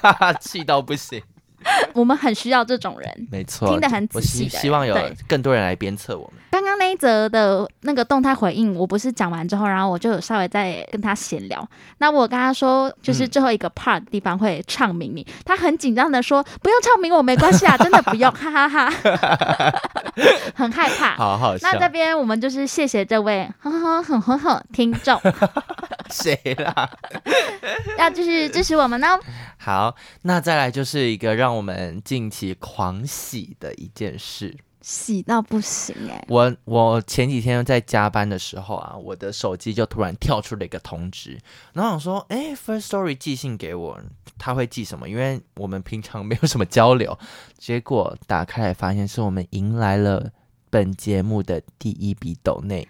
[0.40, 1.22] 气到不行。
[1.94, 4.48] 我们很需要这种人，没错，听得很仔细。
[4.48, 4.96] 希希望有
[5.28, 6.42] 更多人来鞭策我们。
[6.50, 11.66] 刚刚那一则的那个动态回应，我不是讲完之后，然后我就有稍微再跟他闲聊。
[11.98, 19.72] 那我跟他说，就是最后一个 part 的地方会唱名你，嗯、他很紧张的说：“不用唱名我没关系啊，真的不用，哈哈哈，哈，
[20.54, 21.68] 很害怕。”好好笑。
[21.70, 25.20] 那这边我们就是谢谢这位呵呵呵呵呵听众。
[26.12, 26.90] 谁啦？
[27.98, 29.06] 要继续支持我们呢？
[29.58, 36.24] 好，那再来就是一个让我们近期狂喜的一件事，喜到不行哎、欸！
[36.28, 41.38] 我我前几天在加班的时候啊，我的手机就突然跳出了一个通知，
[41.74, 44.00] 然后我说：“哎，First Story 寄信给我，
[44.38, 45.08] 他会寄什么？
[45.08, 47.18] 因为我们平常没有什么交流。”
[47.58, 50.30] 结果打开来发现是我们迎来了
[50.70, 52.88] 本节目的第一笔抖内。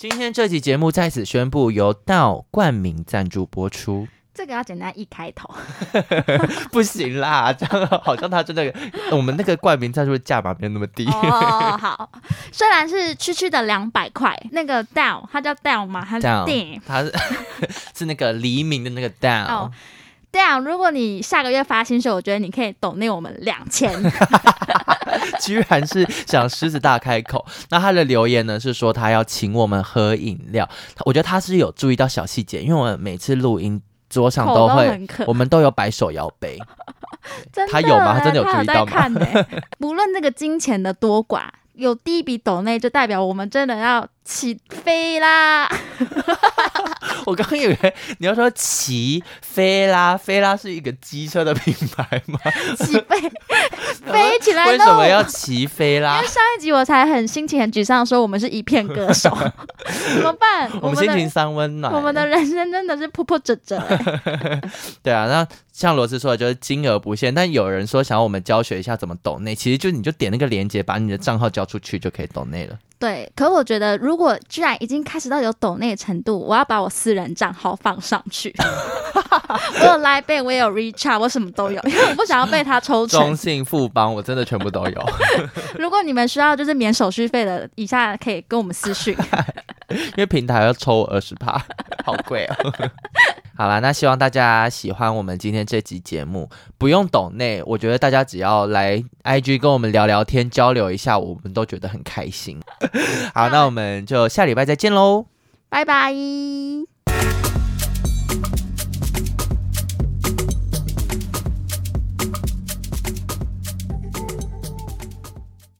[0.00, 4.08] 今天这期节目在此宣布由 Down 冠名赞助播出。
[4.32, 5.54] 这个要简单一开头，
[6.72, 8.74] 不行啦，这样好像他真的，
[9.12, 11.04] 我们那个冠名赞助的价码没有那么低。
[11.04, 12.10] 哦，好，
[12.50, 16.02] 虽然是区区的两百块，那个 down，它叫 down 吗？
[16.08, 17.14] 它是 down，它是
[17.94, 19.44] 是那个黎明的那个 down。
[19.44, 19.70] 哦
[20.32, 23.92] ，down，如果你下个月发薪水，我觉得你可以抖内我们两千。
[25.40, 30.68] 居然是想狮子大开口，那他的留言呢是说他要请我们喝饮料，
[31.04, 33.80] 我觉得他是有注意到小细节，因为我们每次录音。
[34.10, 36.58] 桌上都会，都我们都有摆手摇杯。
[37.70, 38.18] 他有吗？
[38.18, 39.18] 他真的有注意到吗？
[39.78, 41.42] 不论这个金钱的多寡，
[41.74, 45.68] 有第一笔抖内，就代表我们真的要起飞啦！
[47.26, 52.38] 我刚刚以为你要说起飞啦，飞啦是一个机车的品牌吗？
[52.78, 53.20] 起飞，
[54.06, 54.66] 飞起来！
[54.66, 56.14] 为什么要起飞啦？
[56.14, 59.36] 因为上一集我才很心情很沮丧，说我们是一片歌手，
[60.14, 60.70] 怎么办？
[60.80, 63.82] 我们心情三温暖，我们的人生真的是破破折折。
[65.02, 72.78] 对啊，那像罗斯说的，就是金额不限，但有人说想要我们教学一下怎么抖内，其实就你就点那个链接，把你的账号交出去就可以抖内了。
[73.00, 78.54] 对，可我觉得如果居然已经开始到有抖内程度，我要把我私人账号放上去。
[79.80, 83.18] 我有 Line Bank，我也有 WeChat，我什么都有，因 为我不想要被他抽成。
[83.18, 85.04] 中信、富邦，我真的全部都有。
[85.78, 89.16] 如果你们需要就是免手续费的，以下可以跟我们私讯。
[89.88, 91.52] 因为平台要抽我二十趴，
[92.04, 92.72] 好贵哦。
[93.60, 96.48] 好啦，那希望大家喜欢我们今天这集节目，
[96.78, 102.58] 不用懂内，我觉得大家只要来 IG 跟我们聊聊天、交流一下，我们都觉得很开心。
[103.34, 105.26] 好，那我们就下礼拜再见喽，
[105.68, 106.10] 拜拜。